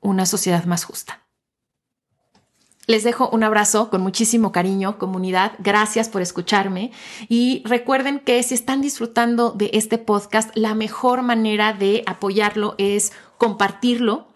una 0.00 0.26
sociedad 0.26 0.64
más 0.64 0.84
justa. 0.84 1.20
Les 2.90 3.04
dejo 3.04 3.30
un 3.30 3.44
abrazo 3.44 3.88
con 3.88 4.00
muchísimo 4.00 4.50
cariño, 4.50 4.98
comunidad. 4.98 5.52
Gracias 5.60 6.08
por 6.08 6.22
escucharme. 6.22 6.90
Y 7.28 7.62
recuerden 7.64 8.18
que 8.18 8.42
si 8.42 8.54
están 8.54 8.80
disfrutando 8.80 9.52
de 9.52 9.70
este 9.74 9.96
podcast, 9.96 10.50
la 10.56 10.74
mejor 10.74 11.22
manera 11.22 11.72
de 11.72 12.02
apoyarlo 12.06 12.74
es 12.78 13.12
compartirlo 13.38 14.26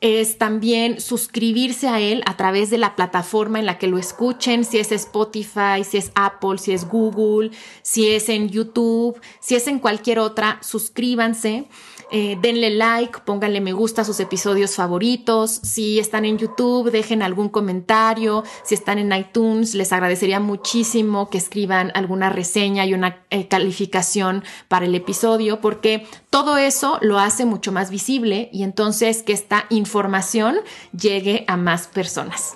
es 0.00 0.38
también 0.38 1.00
suscribirse 1.00 1.88
a 1.88 1.98
él 1.98 2.22
a 2.24 2.36
través 2.36 2.70
de 2.70 2.78
la 2.78 2.94
plataforma 2.94 3.58
en 3.58 3.66
la 3.66 3.78
que 3.78 3.88
lo 3.88 3.98
escuchen, 3.98 4.64
si 4.64 4.78
es 4.78 4.92
Spotify, 4.92 5.82
si 5.82 5.98
es 5.98 6.12
Apple, 6.14 6.58
si 6.58 6.72
es 6.72 6.86
Google, 6.86 7.50
si 7.82 8.08
es 8.08 8.28
en 8.28 8.48
YouTube, 8.48 9.20
si 9.40 9.56
es 9.56 9.66
en 9.66 9.80
cualquier 9.80 10.20
otra, 10.20 10.58
suscríbanse. 10.62 11.66
Eh, 12.10 12.38
denle 12.40 12.70
like, 12.70 13.20
pónganle 13.24 13.60
me 13.60 13.72
gusta 13.72 14.02
a 14.02 14.04
sus 14.04 14.18
episodios 14.20 14.74
favoritos. 14.74 15.50
Si 15.50 15.98
están 15.98 16.24
en 16.24 16.38
YouTube, 16.38 16.90
dejen 16.90 17.22
algún 17.22 17.48
comentario. 17.48 18.44
Si 18.64 18.74
están 18.74 18.98
en 18.98 19.12
iTunes, 19.12 19.74
les 19.74 19.92
agradecería 19.92 20.40
muchísimo 20.40 21.28
que 21.28 21.38
escriban 21.38 21.92
alguna 21.94 22.30
reseña 22.30 22.86
y 22.86 22.94
una 22.94 23.22
eh, 23.30 23.48
calificación 23.48 24.44
para 24.68 24.86
el 24.86 24.94
episodio, 24.94 25.60
porque 25.60 26.06
todo 26.30 26.56
eso 26.56 26.98
lo 27.02 27.18
hace 27.18 27.44
mucho 27.44 27.72
más 27.72 27.90
visible 27.90 28.48
y 28.52 28.62
entonces 28.62 29.22
que 29.22 29.32
esta 29.32 29.66
información 29.68 30.56
llegue 30.98 31.44
a 31.46 31.56
más 31.56 31.88
personas. 31.88 32.54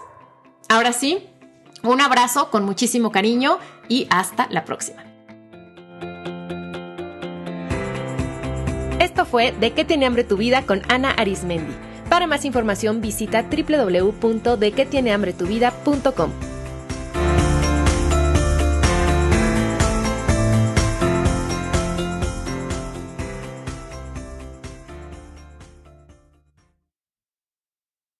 Ahora 0.68 0.92
sí, 0.92 1.28
un 1.82 2.00
abrazo 2.00 2.50
con 2.50 2.64
muchísimo 2.64 3.10
cariño 3.10 3.58
y 3.88 4.06
hasta 4.10 4.46
la 4.50 4.64
próxima. 4.64 5.11
Esto 9.02 9.24
fue 9.24 9.50
De 9.50 9.72
qué 9.72 9.84
tiene 9.84 10.06
hambre 10.06 10.22
tu 10.22 10.36
vida 10.36 10.62
con 10.62 10.82
Ana 10.88 11.10
Arismendi. 11.10 11.72
Para 12.08 12.28
más 12.28 12.44
información 12.44 13.00
visita 13.00 13.48
www.dequetienehambretuvida.com. 13.50 16.30